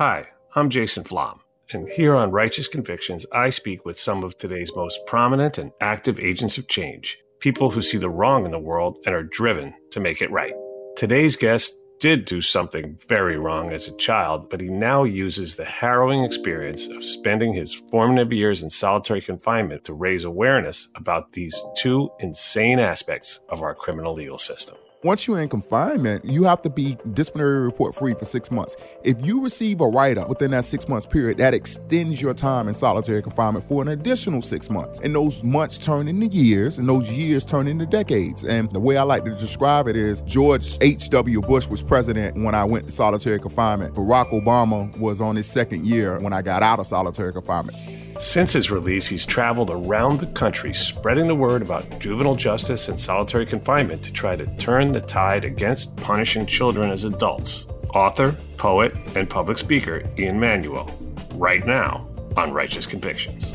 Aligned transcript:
Hi, 0.00 0.24
I'm 0.54 0.70
Jason 0.70 1.04
Flom, 1.04 1.40
and 1.72 1.86
here 1.86 2.14
on 2.14 2.30
Righteous 2.30 2.68
Convictions, 2.68 3.26
I 3.34 3.50
speak 3.50 3.84
with 3.84 3.98
some 3.98 4.24
of 4.24 4.38
today's 4.38 4.74
most 4.74 4.98
prominent 5.06 5.58
and 5.58 5.72
active 5.82 6.18
agents 6.18 6.56
of 6.56 6.68
change, 6.68 7.18
people 7.38 7.70
who 7.70 7.82
see 7.82 7.98
the 7.98 8.08
wrong 8.08 8.46
in 8.46 8.52
the 8.52 8.58
world 8.58 8.96
and 9.04 9.14
are 9.14 9.22
driven 9.22 9.74
to 9.90 10.00
make 10.00 10.22
it 10.22 10.30
right. 10.30 10.54
Today's 10.96 11.36
guest 11.36 11.76
did 11.98 12.24
do 12.24 12.40
something 12.40 12.98
very 13.10 13.36
wrong 13.36 13.72
as 13.72 13.88
a 13.88 13.96
child, 13.98 14.48
but 14.48 14.62
he 14.62 14.70
now 14.70 15.04
uses 15.04 15.54
the 15.54 15.66
harrowing 15.66 16.24
experience 16.24 16.88
of 16.88 17.04
spending 17.04 17.52
his 17.52 17.74
formative 17.90 18.32
years 18.32 18.62
in 18.62 18.70
solitary 18.70 19.20
confinement 19.20 19.84
to 19.84 19.92
raise 19.92 20.24
awareness 20.24 20.88
about 20.94 21.32
these 21.32 21.62
two 21.76 22.08
insane 22.20 22.78
aspects 22.78 23.40
of 23.50 23.60
our 23.60 23.74
criminal 23.74 24.14
legal 24.14 24.38
system. 24.38 24.78
Once 25.02 25.26
you're 25.26 25.40
in 25.40 25.48
confinement, 25.48 26.22
you 26.26 26.44
have 26.44 26.60
to 26.60 26.68
be 26.68 26.94
disciplinary 27.14 27.60
report 27.60 27.94
free 27.94 28.12
for 28.12 28.26
six 28.26 28.50
months. 28.50 28.76
If 29.02 29.24
you 29.24 29.42
receive 29.42 29.80
a 29.80 29.86
write 29.86 30.18
up 30.18 30.28
within 30.28 30.50
that 30.50 30.66
six 30.66 30.90
months 30.90 31.06
period, 31.06 31.38
that 31.38 31.54
extends 31.54 32.20
your 32.20 32.34
time 32.34 32.68
in 32.68 32.74
solitary 32.74 33.22
confinement 33.22 33.66
for 33.66 33.80
an 33.80 33.88
additional 33.88 34.42
six 34.42 34.68
months. 34.68 35.00
And 35.00 35.14
those 35.14 35.42
months 35.42 35.78
turn 35.78 36.06
into 36.06 36.26
years, 36.26 36.76
and 36.76 36.86
those 36.86 37.10
years 37.10 37.46
turn 37.46 37.66
into 37.66 37.86
decades. 37.86 38.44
And 38.44 38.70
the 38.72 38.80
way 38.80 38.98
I 38.98 39.02
like 39.04 39.24
to 39.24 39.34
describe 39.34 39.88
it 39.88 39.96
is 39.96 40.20
George 40.22 40.76
H.W. 40.82 41.40
Bush 41.40 41.66
was 41.66 41.80
president 41.80 42.36
when 42.36 42.54
I 42.54 42.64
went 42.64 42.84
to 42.84 42.92
solitary 42.92 43.38
confinement. 43.38 43.94
Barack 43.94 44.30
Obama 44.32 44.94
was 44.98 45.22
on 45.22 45.34
his 45.34 45.46
second 45.46 45.86
year 45.86 46.20
when 46.20 46.34
I 46.34 46.42
got 46.42 46.62
out 46.62 46.78
of 46.78 46.86
solitary 46.86 47.32
confinement. 47.32 47.78
Since 48.20 48.52
his 48.52 48.70
release, 48.70 49.06
he's 49.08 49.24
traveled 49.24 49.70
around 49.70 50.20
the 50.20 50.26
country 50.26 50.74
spreading 50.74 51.26
the 51.26 51.34
word 51.34 51.62
about 51.62 52.00
juvenile 52.00 52.36
justice 52.36 52.90
and 52.90 53.00
solitary 53.00 53.46
confinement 53.46 54.02
to 54.02 54.12
try 54.12 54.36
to 54.36 54.44
turn 54.58 54.92
the 54.92 55.00
tide 55.00 55.46
against 55.46 55.96
punishing 55.96 56.44
children 56.44 56.90
as 56.90 57.04
adults. 57.04 57.66
Author, 57.94 58.36
poet, 58.58 58.94
and 59.14 59.28
public 59.28 59.56
speaker 59.56 60.02
Ian 60.18 60.38
Manuel, 60.38 60.94
right 61.32 61.64
now 61.64 62.06
on 62.36 62.52
Righteous 62.52 62.84
Convictions. 62.84 63.54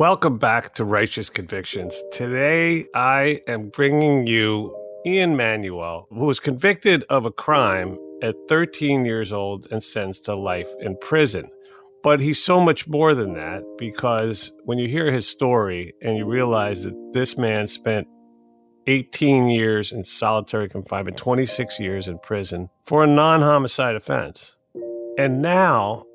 Welcome 0.00 0.38
back 0.38 0.72
to 0.76 0.84
Righteous 0.86 1.28
Convictions. 1.28 2.02
Today, 2.10 2.86
I 2.94 3.42
am 3.46 3.68
bringing 3.68 4.26
you 4.26 4.74
Ian 5.04 5.36
Manuel, 5.36 6.08
who 6.08 6.24
was 6.24 6.40
convicted 6.40 7.04
of 7.10 7.26
a 7.26 7.30
crime 7.30 7.98
at 8.22 8.34
13 8.48 9.04
years 9.04 9.30
old 9.30 9.66
and 9.70 9.82
sentenced 9.82 10.24
to 10.24 10.34
life 10.34 10.70
in 10.80 10.96
prison. 11.02 11.50
But 12.02 12.18
he's 12.18 12.42
so 12.42 12.62
much 12.62 12.88
more 12.88 13.14
than 13.14 13.34
that 13.34 13.62
because 13.76 14.50
when 14.64 14.78
you 14.78 14.88
hear 14.88 15.12
his 15.12 15.28
story 15.28 15.92
and 16.00 16.16
you 16.16 16.24
realize 16.24 16.82
that 16.84 17.12
this 17.12 17.36
man 17.36 17.66
spent 17.66 18.08
18 18.86 19.50
years 19.50 19.92
in 19.92 20.02
solitary 20.02 20.70
confinement, 20.70 21.18
26 21.18 21.78
years 21.78 22.08
in 22.08 22.18
prison 22.20 22.70
for 22.86 23.04
a 23.04 23.06
non 23.06 23.42
homicide 23.42 23.96
offense, 23.96 24.56
and 25.18 25.42
now 25.42 26.06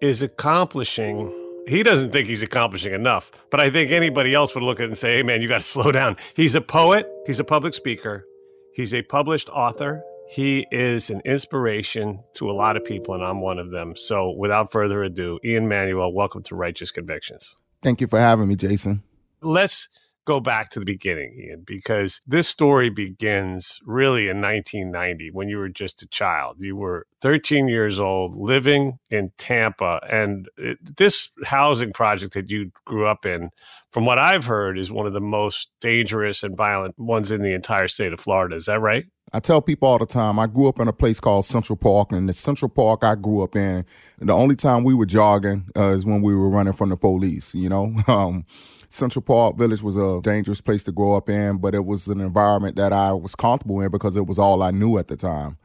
is 0.00 0.22
accomplishing 0.22 1.41
he 1.66 1.82
doesn't 1.82 2.10
think 2.10 2.28
he's 2.28 2.42
accomplishing 2.42 2.92
enough, 2.92 3.30
but 3.50 3.60
I 3.60 3.70
think 3.70 3.90
anybody 3.90 4.34
else 4.34 4.54
would 4.54 4.64
look 4.64 4.80
at 4.80 4.84
it 4.84 4.86
and 4.86 4.98
say, 4.98 5.16
hey, 5.16 5.22
man, 5.22 5.42
you 5.42 5.48
got 5.48 5.58
to 5.58 5.62
slow 5.68 5.92
down. 5.92 6.16
He's 6.34 6.54
a 6.54 6.60
poet, 6.60 7.08
he's 7.26 7.40
a 7.40 7.44
public 7.44 7.74
speaker, 7.74 8.26
he's 8.74 8.94
a 8.94 9.02
published 9.02 9.48
author. 9.48 10.02
He 10.28 10.66
is 10.70 11.10
an 11.10 11.20
inspiration 11.26 12.20
to 12.34 12.50
a 12.50 12.52
lot 12.52 12.78
of 12.78 12.84
people, 12.86 13.14
and 13.14 13.22
I'm 13.22 13.42
one 13.42 13.58
of 13.58 13.70
them. 13.70 13.94
So, 13.96 14.30
without 14.30 14.72
further 14.72 15.02
ado, 15.02 15.38
Ian 15.44 15.68
Manuel, 15.68 16.10
welcome 16.10 16.42
to 16.44 16.54
Righteous 16.54 16.90
Convictions. 16.90 17.56
Thank 17.82 18.00
you 18.00 18.06
for 18.06 18.18
having 18.18 18.48
me, 18.48 18.56
Jason. 18.56 19.02
Let's 19.42 19.88
go 20.24 20.40
back 20.40 20.70
to 20.70 20.78
the 20.78 20.86
beginning, 20.86 21.34
Ian, 21.38 21.64
because 21.66 22.20
this 22.26 22.48
story 22.48 22.90
begins 22.90 23.80
really 23.84 24.28
in 24.28 24.40
1990 24.40 25.30
when 25.32 25.48
you 25.48 25.58
were 25.58 25.68
just 25.68 26.02
a 26.02 26.06
child. 26.06 26.56
You 26.58 26.76
were 26.76 27.06
13 27.20 27.68
years 27.68 28.00
old, 28.00 28.36
living 28.36 28.98
in 29.10 29.32
Tampa. 29.38 30.00
And 30.10 30.48
it, 30.56 30.78
this 30.96 31.30
housing 31.44 31.92
project 31.92 32.34
that 32.34 32.50
you 32.50 32.70
grew 32.84 33.06
up 33.06 33.26
in, 33.26 33.50
from 33.90 34.06
what 34.06 34.18
I've 34.18 34.44
heard, 34.44 34.78
is 34.78 34.90
one 34.90 35.06
of 35.06 35.12
the 35.12 35.20
most 35.20 35.70
dangerous 35.80 36.42
and 36.42 36.56
violent 36.56 36.98
ones 36.98 37.32
in 37.32 37.42
the 37.42 37.54
entire 37.54 37.88
state 37.88 38.12
of 38.12 38.20
Florida. 38.20 38.56
Is 38.56 38.66
that 38.66 38.80
right? 38.80 39.04
I 39.34 39.40
tell 39.40 39.62
people 39.62 39.88
all 39.88 39.98
the 39.98 40.04
time, 40.04 40.38
I 40.38 40.46
grew 40.46 40.68
up 40.68 40.78
in 40.78 40.88
a 40.88 40.92
place 40.92 41.18
called 41.18 41.46
Central 41.46 41.76
Park, 41.76 42.12
and 42.12 42.28
the 42.28 42.34
Central 42.34 42.68
Park 42.68 43.02
I 43.02 43.14
grew 43.14 43.42
up 43.42 43.56
in, 43.56 43.86
the 44.18 44.34
only 44.34 44.56
time 44.56 44.84
we 44.84 44.94
were 44.94 45.06
jogging 45.06 45.68
uh, 45.74 45.86
is 45.86 46.04
when 46.04 46.20
we 46.20 46.34
were 46.34 46.50
running 46.50 46.74
from 46.74 46.90
the 46.90 46.96
police, 46.96 47.54
you 47.54 47.68
know? 47.68 47.94
Um, 48.08 48.44
Central 48.92 49.22
Park 49.22 49.56
Village 49.56 49.82
was 49.82 49.96
a 49.96 50.20
dangerous 50.22 50.60
place 50.60 50.84
to 50.84 50.92
grow 50.92 51.16
up 51.16 51.30
in, 51.30 51.56
but 51.56 51.74
it 51.74 51.86
was 51.86 52.08
an 52.08 52.20
environment 52.20 52.76
that 52.76 52.92
I 52.92 53.14
was 53.14 53.34
comfortable 53.34 53.80
in 53.80 53.90
because 53.90 54.16
it 54.16 54.26
was 54.26 54.38
all 54.38 54.62
I 54.62 54.70
knew 54.70 54.98
at 54.98 55.08
the 55.08 55.16
time. 55.16 55.56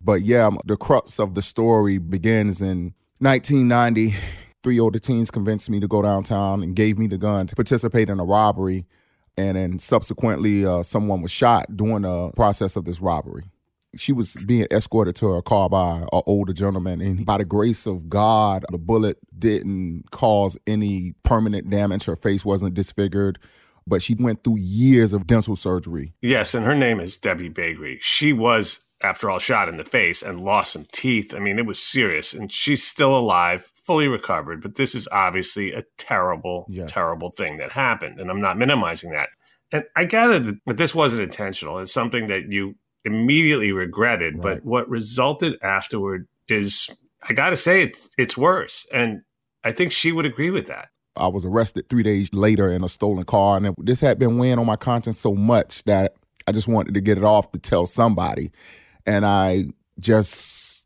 But 0.00 0.22
yeah, 0.22 0.50
the 0.64 0.76
crux 0.76 1.20
of 1.20 1.36
the 1.36 1.42
story 1.42 1.98
begins 1.98 2.60
in 2.60 2.92
1990. 3.20 4.16
Three 4.64 4.80
older 4.80 4.98
teens 4.98 5.30
convinced 5.30 5.70
me 5.70 5.78
to 5.78 5.86
go 5.86 6.02
downtown 6.02 6.64
and 6.64 6.74
gave 6.74 6.98
me 6.98 7.06
the 7.06 7.18
gun 7.18 7.46
to 7.46 7.54
participate 7.54 8.08
in 8.08 8.18
a 8.18 8.24
robbery. 8.24 8.84
And 9.36 9.56
then 9.56 9.78
subsequently, 9.78 10.66
uh, 10.66 10.82
someone 10.82 11.22
was 11.22 11.30
shot 11.30 11.76
during 11.76 12.02
the 12.02 12.32
process 12.32 12.74
of 12.74 12.84
this 12.84 13.00
robbery 13.00 13.44
she 13.96 14.12
was 14.12 14.36
being 14.46 14.66
escorted 14.70 15.14
to 15.16 15.28
her 15.28 15.42
car 15.42 15.68
by 15.68 15.98
an 15.98 16.08
older 16.26 16.52
gentleman 16.52 17.00
and 17.00 17.26
by 17.26 17.38
the 17.38 17.44
grace 17.44 17.86
of 17.86 18.08
god 18.08 18.64
the 18.70 18.78
bullet 18.78 19.18
didn't 19.38 20.04
cause 20.10 20.56
any 20.66 21.14
permanent 21.22 21.68
damage 21.68 22.04
her 22.04 22.16
face 22.16 22.44
wasn't 22.44 22.74
disfigured 22.74 23.38
but 23.86 24.00
she 24.00 24.14
went 24.14 24.44
through 24.44 24.58
years 24.58 25.12
of 25.12 25.26
dental 25.26 25.56
surgery 25.56 26.14
yes 26.20 26.54
and 26.54 26.64
her 26.64 26.74
name 26.74 27.00
is 27.00 27.16
debbie 27.16 27.50
Baigrie. 27.50 27.98
she 28.00 28.32
was 28.32 28.84
after 29.02 29.28
all 29.28 29.38
shot 29.38 29.68
in 29.68 29.76
the 29.76 29.84
face 29.84 30.22
and 30.22 30.40
lost 30.40 30.72
some 30.72 30.86
teeth 30.92 31.34
i 31.34 31.38
mean 31.38 31.58
it 31.58 31.66
was 31.66 31.80
serious 31.80 32.32
and 32.32 32.52
she's 32.52 32.82
still 32.82 33.16
alive 33.16 33.70
fully 33.84 34.08
recovered 34.08 34.62
but 34.62 34.76
this 34.76 34.94
is 34.94 35.08
obviously 35.10 35.72
a 35.72 35.82
terrible 35.98 36.66
yes. 36.68 36.90
terrible 36.90 37.30
thing 37.30 37.58
that 37.58 37.72
happened 37.72 38.20
and 38.20 38.30
i'm 38.30 38.40
not 38.40 38.56
minimizing 38.56 39.10
that 39.10 39.28
and 39.72 39.84
I 39.96 40.04
gather 40.04 40.38
that 40.38 40.76
this 40.76 40.94
wasn't 40.94 41.22
intentional. 41.22 41.78
It's 41.78 41.92
something 41.92 42.26
that 42.26 42.52
you 42.52 42.76
immediately 43.04 43.72
regretted, 43.72 44.34
right. 44.34 44.42
but 44.42 44.64
what 44.64 44.88
resulted 44.88 45.58
afterward 45.62 46.26
is 46.48 46.90
I 47.22 47.32
got 47.32 47.50
to 47.50 47.56
say 47.56 47.82
it's 47.82 48.10
it's 48.18 48.36
worse, 48.36 48.86
and 48.92 49.22
I 49.64 49.72
think 49.72 49.92
she 49.92 50.12
would 50.12 50.26
agree 50.26 50.50
with 50.50 50.66
that. 50.66 50.88
I 51.16 51.28
was 51.28 51.44
arrested 51.44 51.88
three 51.88 52.02
days 52.02 52.32
later 52.32 52.70
in 52.70 52.82
a 52.82 52.88
stolen 52.88 53.24
car, 53.24 53.56
and 53.56 53.74
this 53.78 54.00
had 54.00 54.18
been 54.18 54.38
weighing 54.38 54.58
on 54.58 54.66
my 54.66 54.76
conscience 54.76 55.18
so 55.18 55.34
much 55.34 55.84
that 55.84 56.16
I 56.46 56.52
just 56.52 56.68
wanted 56.68 56.94
to 56.94 57.00
get 57.00 57.18
it 57.18 57.24
off 57.24 57.52
to 57.52 57.58
tell 57.58 57.86
somebody, 57.86 58.50
and 59.06 59.24
I 59.24 59.66
just 59.98 60.82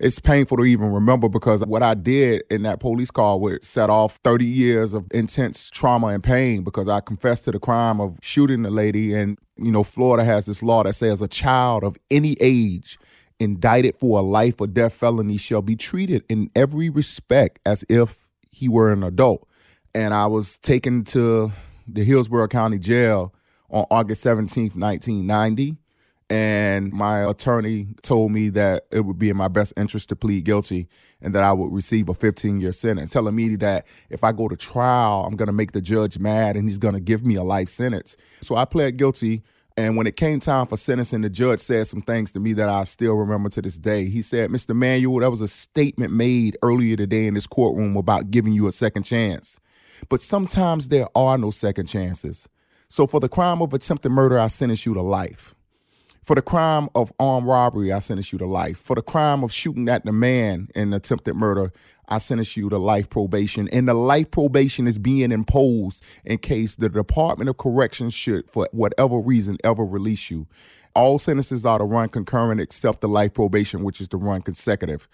it's 0.00 0.18
painful 0.18 0.56
to 0.56 0.64
even 0.64 0.92
remember 0.92 1.28
because 1.28 1.64
what 1.66 1.82
I 1.82 1.92
did 1.92 2.42
in 2.50 2.62
that 2.62 2.80
police 2.80 3.10
car 3.10 3.38
would 3.38 3.62
set 3.62 3.90
off 3.90 4.18
30 4.24 4.46
years 4.46 4.94
of 4.94 5.06
intense 5.12 5.68
trauma 5.68 6.08
and 6.08 6.22
pain 6.22 6.62
because 6.64 6.88
I 6.88 7.00
confessed 7.00 7.44
to 7.44 7.52
the 7.52 7.58
crime 7.58 8.00
of 8.00 8.18
shooting 8.22 8.62
the 8.62 8.70
lady. 8.70 9.12
And, 9.12 9.38
you 9.60 9.70
know, 9.70 9.82
Florida 9.82 10.24
has 10.24 10.46
this 10.46 10.62
law 10.62 10.82
that 10.82 10.94
says 10.94 11.20
a 11.22 11.28
child 11.28 11.84
of 11.84 11.96
any 12.10 12.36
age 12.40 12.98
indicted 13.38 13.96
for 13.96 14.18
a 14.18 14.22
life 14.22 14.60
or 14.60 14.66
death 14.66 14.94
felony 14.94 15.36
shall 15.36 15.62
be 15.62 15.76
treated 15.76 16.24
in 16.28 16.50
every 16.54 16.90
respect 16.90 17.58
as 17.64 17.84
if 17.88 18.28
he 18.50 18.68
were 18.68 18.92
an 18.92 19.02
adult. 19.02 19.46
And 19.94 20.14
I 20.14 20.26
was 20.26 20.58
taken 20.58 21.04
to 21.04 21.52
the 21.86 22.04
Hillsborough 22.04 22.48
County 22.48 22.78
Jail 22.78 23.34
on 23.70 23.86
August 23.90 24.24
17th, 24.24 24.76
1990. 24.76 25.76
And 26.30 26.92
my 26.92 27.28
attorney 27.28 27.88
told 28.02 28.30
me 28.30 28.50
that 28.50 28.84
it 28.92 29.00
would 29.00 29.18
be 29.18 29.30
in 29.30 29.36
my 29.36 29.48
best 29.48 29.72
interest 29.76 30.10
to 30.10 30.16
plead 30.16 30.44
guilty 30.44 30.86
and 31.20 31.34
that 31.34 31.42
I 31.42 31.52
would 31.52 31.72
receive 31.72 32.08
a 32.08 32.14
15 32.14 32.60
year 32.60 32.70
sentence, 32.70 33.10
telling 33.10 33.34
me 33.34 33.56
that 33.56 33.84
if 34.10 34.22
I 34.22 34.30
go 34.30 34.46
to 34.46 34.56
trial, 34.56 35.24
I'm 35.26 35.34
going 35.34 35.48
to 35.48 35.52
make 35.52 35.72
the 35.72 35.80
judge 35.80 36.20
mad 36.20 36.56
and 36.56 36.68
he's 36.68 36.78
going 36.78 36.94
to 36.94 37.00
give 37.00 37.26
me 37.26 37.34
a 37.34 37.42
life 37.42 37.68
sentence. 37.68 38.16
So 38.42 38.54
I 38.54 38.64
pled 38.64 38.96
guilty. 38.96 39.42
And 39.76 39.96
when 39.96 40.06
it 40.06 40.16
came 40.16 40.38
time 40.38 40.66
for 40.66 40.76
sentencing, 40.76 41.22
the 41.22 41.30
judge 41.30 41.58
said 41.58 41.86
some 41.88 42.02
things 42.02 42.30
to 42.32 42.40
me 42.40 42.52
that 42.52 42.68
I 42.68 42.84
still 42.84 43.14
remember 43.14 43.48
to 43.50 43.62
this 43.62 43.78
day. 43.78 44.08
He 44.08 44.22
said, 44.22 44.50
Mr. 44.50 44.74
Manuel, 44.74 45.20
that 45.20 45.30
was 45.30 45.40
a 45.40 45.48
statement 45.48 46.12
made 46.12 46.56
earlier 46.62 46.96
today 46.96 47.26
in 47.26 47.34
this 47.34 47.46
courtroom 47.46 47.96
about 47.96 48.30
giving 48.30 48.52
you 48.52 48.68
a 48.68 48.72
second 48.72 49.02
chance. 49.02 49.58
But 50.08 50.20
sometimes 50.20 50.88
there 50.88 51.08
are 51.16 51.38
no 51.38 51.50
second 51.50 51.86
chances. 51.86 52.48
So 52.88 53.06
for 53.06 53.20
the 53.20 53.28
crime 53.28 53.62
of 53.62 53.72
attempted 53.72 54.10
murder, 54.10 54.38
I 54.38 54.48
sentence 54.48 54.86
you 54.86 54.94
to 54.94 55.02
life. 55.02 55.54
For 56.30 56.36
the 56.36 56.42
crime 56.42 56.88
of 56.94 57.12
armed 57.18 57.48
robbery, 57.48 57.92
I 57.92 57.98
sentence 57.98 58.32
you 58.32 58.38
to 58.38 58.46
life. 58.46 58.78
For 58.78 58.94
the 58.94 59.02
crime 59.02 59.42
of 59.42 59.52
shooting 59.52 59.88
at 59.88 60.04
the 60.04 60.12
man 60.12 60.68
in 60.76 60.92
attempted 60.92 61.34
murder, 61.34 61.72
I 62.08 62.18
sentence 62.18 62.56
you 62.56 62.68
to 62.68 62.78
life 62.78 63.10
probation. 63.10 63.68
And 63.70 63.88
the 63.88 63.94
life 63.94 64.30
probation 64.30 64.86
is 64.86 64.96
being 64.96 65.32
imposed 65.32 66.04
in 66.24 66.38
case 66.38 66.76
the 66.76 66.88
Department 66.88 67.50
of 67.50 67.56
Corrections 67.56 68.14
should, 68.14 68.48
for 68.48 68.68
whatever 68.70 69.18
reason, 69.18 69.58
ever 69.64 69.84
release 69.84 70.30
you. 70.30 70.46
All 70.94 71.18
sentences 71.18 71.66
are 71.66 71.80
to 71.80 71.84
run 71.84 72.08
concurrent 72.08 72.60
except 72.60 73.00
the 73.00 73.08
life 73.08 73.34
probation, 73.34 73.82
which 73.82 74.00
is 74.00 74.06
to 74.06 74.16
run 74.16 74.40
consecutive. 74.40 75.08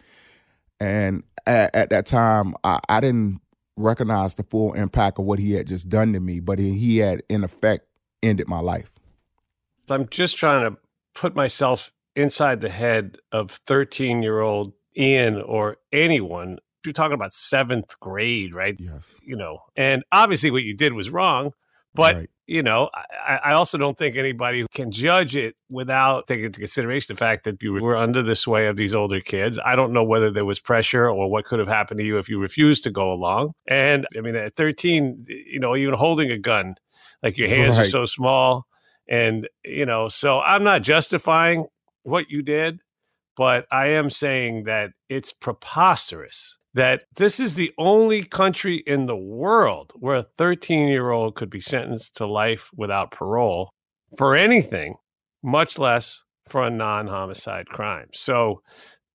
And 0.80 1.22
at, 1.46 1.74
at 1.74 1.88
that 1.88 2.04
time, 2.04 2.54
I, 2.62 2.78
I 2.90 3.00
didn't 3.00 3.40
recognize 3.78 4.34
the 4.34 4.42
full 4.42 4.74
impact 4.74 5.18
of 5.18 5.24
what 5.24 5.38
he 5.38 5.52
had 5.52 5.66
just 5.66 5.88
done 5.88 6.12
to 6.12 6.20
me, 6.20 6.40
but 6.40 6.58
he, 6.58 6.76
he 6.76 6.98
had, 6.98 7.22
in 7.30 7.42
effect, 7.42 7.86
ended 8.22 8.48
my 8.48 8.60
life. 8.60 8.92
I'm 9.88 10.08
just 10.08 10.36
trying 10.36 10.70
to 10.70 10.76
put 11.16 11.34
myself 11.34 11.90
inside 12.14 12.60
the 12.60 12.68
head 12.68 13.18
of 13.32 13.50
13 13.66 14.22
year 14.22 14.40
old 14.40 14.72
Ian 14.96 15.42
or 15.42 15.78
anyone. 15.92 16.58
You're 16.84 16.92
talking 16.92 17.14
about 17.14 17.32
seventh 17.32 17.98
grade, 17.98 18.54
right? 18.54 18.76
Yes. 18.78 19.14
You 19.22 19.34
know, 19.34 19.58
and 19.74 20.04
obviously 20.12 20.52
what 20.52 20.62
you 20.62 20.76
did 20.76 20.92
was 20.92 21.10
wrong, 21.10 21.50
but 21.94 22.14
right. 22.14 22.30
you 22.46 22.62
know, 22.62 22.90
I, 22.94 23.40
I, 23.46 23.52
also 23.54 23.76
don't 23.76 23.98
think 23.98 24.16
anybody 24.16 24.64
can 24.72 24.92
judge 24.92 25.34
it 25.34 25.56
without 25.68 26.28
taking 26.28 26.44
into 26.44 26.60
consideration 26.60 27.12
the 27.12 27.18
fact 27.18 27.42
that 27.42 27.60
you 27.60 27.72
were 27.72 27.96
under 27.96 28.22
the 28.22 28.36
sway 28.36 28.68
of 28.68 28.76
these 28.76 28.94
older 28.94 29.20
kids. 29.20 29.58
I 29.64 29.74
don't 29.74 29.92
know 29.92 30.04
whether 30.04 30.30
there 30.30 30.44
was 30.44 30.60
pressure 30.60 31.10
or 31.10 31.28
what 31.28 31.44
could 31.44 31.58
have 31.58 31.66
happened 31.66 31.98
to 31.98 32.06
you 32.06 32.18
if 32.18 32.28
you 32.28 32.38
refused 32.38 32.84
to 32.84 32.90
go 32.92 33.12
along. 33.12 33.54
And 33.66 34.06
I 34.16 34.20
mean, 34.20 34.36
at 34.36 34.54
13, 34.54 35.24
you 35.26 35.58
know, 35.58 35.74
even 35.74 35.94
holding 35.94 36.30
a 36.30 36.38
gun, 36.38 36.76
like 37.20 37.36
your 37.36 37.48
hands 37.48 37.76
right. 37.78 37.84
are 37.84 37.90
so 37.90 38.04
small 38.04 38.68
and, 39.08 39.48
you 39.64 39.86
know, 39.86 40.08
so 40.08 40.40
I'm 40.40 40.64
not 40.64 40.82
justifying 40.82 41.66
what 42.02 42.30
you 42.30 42.42
did, 42.42 42.80
but 43.36 43.66
I 43.70 43.88
am 43.88 44.10
saying 44.10 44.64
that 44.64 44.90
it's 45.08 45.32
preposterous 45.32 46.58
that 46.74 47.02
this 47.16 47.40
is 47.40 47.54
the 47.54 47.72
only 47.78 48.22
country 48.22 48.76
in 48.86 49.06
the 49.06 49.16
world 49.16 49.92
where 49.96 50.16
a 50.16 50.26
13 50.36 50.88
year 50.88 51.10
old 51.10 51.34
could 51.34 51.48
be 51.48 51.60
sentenced 51.60 52.16
to 52.16 52.26
life 52.26 52.70
without 52.76 53.10
parole 53.10 53.70
for 54.18 54.36
anything, 54.36 54.94
much 55.42 55.78
less 55.78 56.22
for 56.48 56.66
a 56.66 56.70
non 56.70 57.06
homicide 57.06 57.66
crime. 57.66 58.08
So 58.12 58.60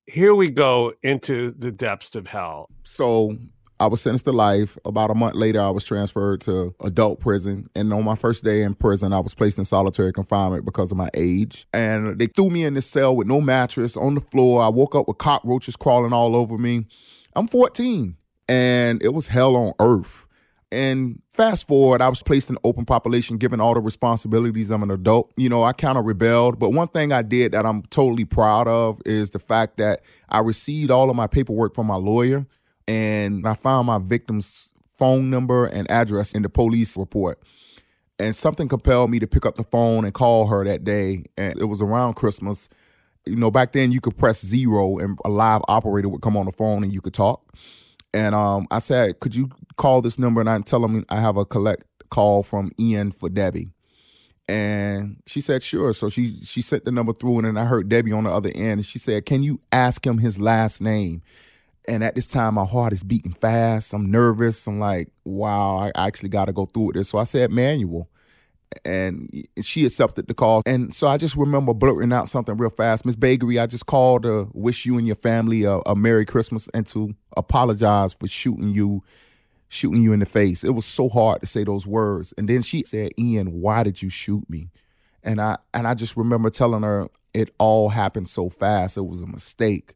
here 0.06 0.34
we 0.34 0.50
go 0.50 0.92
into 1.02 1.54
the 1.56 1.70
depths 1.70 2.16
of 2.16 2.26
hell. 2.26 2.68
So 2.84 3.36
I 3.80 3.86
was 3.86 4.00
sentenced 4.00 4.24
to 4.26 4.32
life. 4.32 4.78
About 4.84 5.10
a 5.10 5.14
month 5.14 5.34
later, 5.34 5.60
I 5.60 5.70
was 5.70 5.84
transferred 5.84 6.40
to 6.42 6.74
adult 6.80 7.20
prison. 7.20 7.68
And 7.74 7.92
on 7.92 8.04
my 8.04 8.14
first 8.14 8.44
day 8.44 8.62
in 8.62 8.74
prison, 8.74 9.12
I 9.12 9.20
was 9.20 9.34
placed 9.34 9.58
in 9.58 9.64
solitary 9.64 10.12
confinement 10.12 10.64
because 10.64 10.92
of 10.92 10.98
my 10.98 11.10
age. 11.14 11.66
And 11.72 12.18
they 12.18 12.26
threw 12.26 12.48
me 12.50 12.64
in 12.64 12.74
this 12.74 12.86
cell 12.86 13.16
with 13.16 13.26
no 13.26 13.40
mattress 13.40 13.96
on 13.96 14.14
the 14.14 14.20
floor. 14.20 14.62
I 14.62 14.68
woke 14.68 14.94
up 14.94 15.08
with 15.08 15.18
cockroaches 15.18 15.76
crawling 15.76 16.12
all 16.12 16.36
over 16.36 16.58
me. 16.58 16.86
I'm 17.34 17.48
14, 17.48 18.16
and 18.48 19.02
it 19.02 19.14
was 19.14 19.28
hell 19.28 19.56
on 19.56 19.72
earth. 19.80 20.26
And 20.70 21.20
fast 21.34 21.68
forward, 21.68 22.00
I 22.00 22.08
was 22.08 22.22
placed 22.22 22.48
in 22.48 22.56
open 22.64 22.86
population, 22.86 23.36
given 23.36 23.60
all 23.60 23.74
the 23.74 23.80
responsibilities 23.80 24.70
of 24.70 24.82
an 24.82 24.90
adult. 24.90 25.30
You 25.36 25.50
know, 25.50 25.64
I 25.64 25.72
kind 25.72 25.98
of 25.98 26.06
rebelled. 26.06 26.58
But 26.58 26.70
one 26.70 26.88
thing 26.88 27.12
I 27.12 27.20
did 27.20 27.52
that 27.52 27.66
I'm 27.66 27.82
totally 27.82 28.24
proud 28.24 28.68
of 28.68 29.00
is 29.04 29.30
the 29.30 29.38
fact 29.38 29.76
that 29.76 30.00
I 30.30 30.38
received 30.38 30.90
all 30.90 31.10
of 31.10 31.16
my 31.16 31.26
paperwork 31.26 31.74
from 31.74 31.88
my 31.88 31.96
lawyer 31.96 32.46
and 32.88 33.46
I 33.46 33.54
found 33.54 33.86
my 33.86 33.98
victim's 33.98 34.72
phone 34.98 35.30
number 35.30 35.66
and 35.66 35.90
address 35.90 36.34
in 36.34 36.42
the 36.42 36.48
police 36.48 36.96
report. 36.96 37.42
And 38.18 38.36
something 38.36 38.68
compelled 38.68 39.10
me 39.10 39.18
to 39.18 39.26
pick 39.26 39.44
up 39.44 39.56
the 39.56 39.64
phone 39.64 40.04
and 40.04 40.14
call 40.14 40.46
her 40.46 40.64
that 40.64 40.84
day. 40.84 41.24
And 41.36 41.58
it 41.58 41.64
was 41.64 41.82
around 41.82 42.14
Christmas. 42.14 42.68
You 43.26 43.36
know, 43.36 43.50
back 43.50 43.72
then 43.72 43.90
you 43.90 44.00
could 44.00 44.16
press 44.16 44.44
zero 44.44 44.98
and 44.98 45.18
a 45.24 45.28
live 45.28 45.62
operator 45.68 46.08
would 46.08 46.22
come 46.22 46.36
on 46.36 46.46
the 46.46 46.52
phone 46.52 46.84
and 46.84 46.92
you 46.92 47.00
could 47.00 47.14
talk. 47.14 47.54
And 48.14 48.34
um, 48.34 48.66
I 48.70 48.78
said, 48.78 49.20
Could 49.20 49.34
you 49.34 49.50
call 49.76 50.02
this 50.02 50.18
number 50.18 50.40
and 50.40 50.50
I 50.50 50.58
tell 50.60 50.80
them 50.80 51.04
I 51.08 51.20
have 51.20 51.36
a 51.36 51.44
collect 51.44 51.84
call 52.10 52.42
from 52.42 52.70
Ian 52.78 53.10
for 53.10 53.28
Debbie? 53.28 53.70
And 54.48 55.22
she 55.26 55.40
said, 55.40 55.62
sure. 55.62 55.92
So 55.92 56.08
she 56.08 56.36
she 56.44 56.62
sent 56.62 56.84
the 56.84 56.92
number 56.92 57.12
through, 57.12 57.38
and 57.38 57.46
then 57.46 57.56
I 57.56 57.64
heard 57.64 57.88
Debbie 57.88 58.12
on 58.12 58.24
the 58.24 58.30
other 58.30 58.50
end. 58.54 58.72
And 58.72 58.86
she 58.86 58.98
said, 58.98 59.24
Can 59.24 59.42
you 59.42 59.60
ask 59.70 60.06
him 60.06 60.18
his 60.18 60.40
last 60.40 60.80
name? 60.80 61.22
And 61.88 62.04
at 62.04 62.14
this 62.14 62.26
time, 62.26 62.54
my 62.54 62.64
heart 62.64 62.92
is 62.92 63.02
beating 63.02 63.32
fast. 63.32 63.92
I'm 63.92 64.10
nervous. 64.10 64.66
I'm 64.66 64.78
like, 64.78 65.08
wow, 65.24 65.78
I 65.78 65.92
actually 65.96 66.28
got 66.28 66.46
to 66.46 66.52
go 66.52 66.66
through 66.66 66.84
with 66.84 66.96
this. 66.96 67.08
So 67.08 67.18
I 67.18 67.24
said, 67.24 67.50
Manuel 67.50 68.08
And 68.84 69.46
she 69.62 69.84
accepted 69.84 70.28
the 70.28 70.34
call. 70.34 70.62
And 70.64 70.94
so 70.94 71.08
I 71.08 71.16
just 71.16 71.36
remember 71.36 71.74
blurting 71.74 72.12
out 72.12 72.28
something 72.28 72.56
real 72.56 72.70
fast. 72.70 73.04
Miss 73.04 73.16
Baigrie, 73.16 73.60
I 73.60 73.66
just 73.66 73.86
called 73.86 74.22
to 74.22 74.48
wish 74.52 74.86
you 74.86 74.96
and 74.96 75.06
your 75.06 75.16
family 75.16 75.64
a, 75.64 75.78
a 75.86 75.96
Merry 75.96 76.24
Christmas 76.24 76.68
and 76.72 76.86
to 76.88 77.14
apologize 77.36 78.14
for 78.14 78.28
shooting 78.28 78.70
you, 78.70 79.02
shooting 79.68 80.02
you 80.02 80.12
in 80.12 80.20
the 80.20 80.26
face. 80.26 80.64
It 80.64 80.70
was 80.70 80.86
so 80.86 81.08
hard 81.08 81.40
to 81.40 81.46
say 81.46 81.64
those 81.64 81.86
words. 81.86 82.32
And 82.38 82.48
then 82.48 82.62
she 82.62 82.84
said, 82.84 83.12
Ian, 83.18 83.60
why 83.60 83.82
did 83.82 84.02
you 84.02 84.08
shoot 84.08 84.48
me? 84.48 84.70
And 85.22 85.40
I 85.40 85.58
and 85.74 85.86
I 85.86 85.94
just 85.94 86.16
remember 86.16 86.50
telling 86.50 86.82
her 86.82 87.08
it 87.34 87.54
all 87.58 87.88
happened 87.90 88.28
so 88.28 88.48
fast. 88.48 88.96
It 88.96 89.02
was 89.02 89.22
a 89.22 89.26
mistake. 89.26 89.94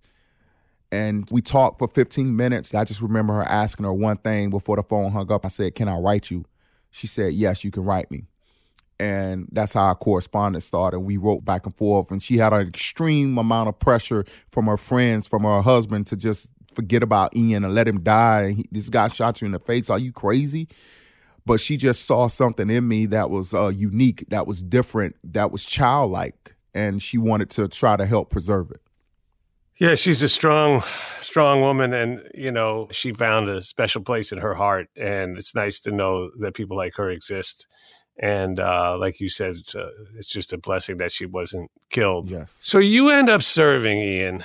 And 0.96 1.28
we 1.30 1.42
talked 1.42 1.78
for 1.78 1.88
15 1.88 2.34
minutes. 2.34 2.74
I 2.74 2.84
just 2.84 3.02
remember 3.02 3.34
her 3.34 3.44
asking 3.44 3.84
her 3.84 3.92
one 3.92 4.16
thing 4.16 4.48
before 4.48 4.76
the 4.76 4.82
phone 4.82 5.12
hung 5.12 5.30
up. 5.30 5.44
I 5.44 5.48
said, 5.48 5.74
Can 5.74 5.88
I 5.88 5.98
write 5.98 6.30
you? 6.30 6.46
She 6.90 7.06
said, 7.06 7.34
Yes, 7.34 7.64
you 7.64 7.70
can 7.70 7.84
write 7.84 8.10
me. 8.10 8.24
And 8.98 9.46
that's 9.52 9.74
how 9.74 9.84
our 9.84 9.94
correspondence 9.94 10.64
started. 10.64 11.00
We 11.00 11.18
wrote 11.18 11.44
back 11.44 11.66
and 11.66 11.76
forth. 11.76 12.10
And 12.10 12.22
she 12.22 12.38
had 12.38 12.54
an 12.54 12.66
extreme 12.66 13.36
amount 13.36 13.68
of 13.68 13.78
pressure 13.78 14.24
from 14.50 14.66
her 14.66 14.78
friends, 14.78 15.28
from 15.28 15.42
her 15.42 15.60
husband 15.60 16.06
to 16.06 16.16
just 16.16 16.48
forget 16.74 17.02
about 17.02 17.36
Ian 17.36 17.64
and 17.64 17.74
let 17.74 17.86
him 17.86 18.00
die. 18.00 18.52
He, 18.52 18.64
this 18.72 18.88
guy 18.88 19.08
shot 19.08 19.42
you 19.42 19.46
in 19.46 19.52
the 19.52 19.58
face. 19.58 19.90
Are 19.90 19.98
you 19.98 20.12
crazy? 20.12 20.66
But 21.44 21.60
she 21.60 21.76
just 21.76 22.06
saw 22.06 22.28
something 22.28 22.70
in 22.70 22.88
me 22.88 23.04
that 23.06 23.28
was 23.28 23.52
uh, 23.52 23.68
unique, 23.68 24.24
that 24.30 24.46
was 24.46 24.62
different, 24.62 25.16
that 25.24 25.52
was 25.52 25.66
childlike. 25.66 26.54
And 26.74 27.02
she 27.02 27.18
wanted 27.18 27.50
to 27.50 27.68
try 27.68 27.98
to 27.98 28.06
help 28.06 28.30
preserve 28.30 28.70
it. 28.70 28.80
Yeah, 29.78 29.94
she's 29.94 30.22
a 30.22 30.28
strong, 30.28 30.82
strong 31.20 31.60
woman, 31.60 31.92
and 31.92 32.22
you 32.34 32.50
know 32.50 32.88
she 32.90 33.12
found 33.12 33.50
a 33.50 33.60
special 33.60 34.02
place 34.02 34.32
in 34.32 34.38
her 34.38 34.54
heart, 34.54 34.88
and 34.96 35.36
it's 35.36 35.54
nice 35.54 35.80
to 35.80 35.90
know 35.90 36.30
that 36.38 36.54
people 36.54 36.76
like 36.76 36.94
her 36.96 37.10
exist. 37.10 37.66
And 38.18 38.58
uh, 38.58 38.96
like 38.98 39.20
you 39.20 39.28
said, 39.28 39.56
it's, 39.56 39.74
uh, 39.74 39.90
it's 40.16 40.28
just 40.28 40.54
a 40.54 40.58
blessing 40.58 40.96
that 40.98 41.12
she 41.12 41.26
wasn't 41.26 41.70
killed. 41.90 42.30
Yes. 42.30 42.56
So 42.62 42.78
you 42.78 43.10
end 43.10 43.28
up 43.28 43.42
serving 43.42 43.98
Ian 43.98 44.42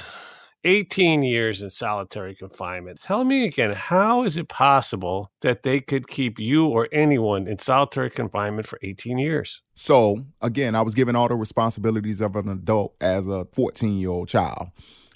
18 0.66 1.24
years 1.24 1.62
in 1.62 1.70
solitary 1.70 2.36
confinement. 2.36 3.00
Tell 3.00 3.24
me 3.24 3.46
again, 3.46 3.72
how 3.72 4.24
is 4.24 4.36
it 4.36 4.50
possible 4.50 5.32
that 5.40 5.64
they 5.64 5.80
could 5.80 6.08
keep 6.08 6.38
you 6.38 6.68
or 6.68 6.90
anyone 6.92 7.48
in 7.48 7.60
solitary 7.60 8.10
confinement 8.10 8.68
for 8.68 8.78
18 8.84 9.18
years? 9.18 9.62
So, 9.74 10.26
again, 10.42 10.76
I 10.76 10.82
was 10.82 10.94
given 10.94 11.16
all 11.16 11.30
the 11.30 11.36
responsibilities 11.36 12.20
of 12.20 12.36
an 12.36 12.50
adult 12.50 12.96
as 13.00 13.30
a 13.30 13.48
14 13.54 13.98
year 13.98 14.10
old 14.10 14.28
child 14.28 14.68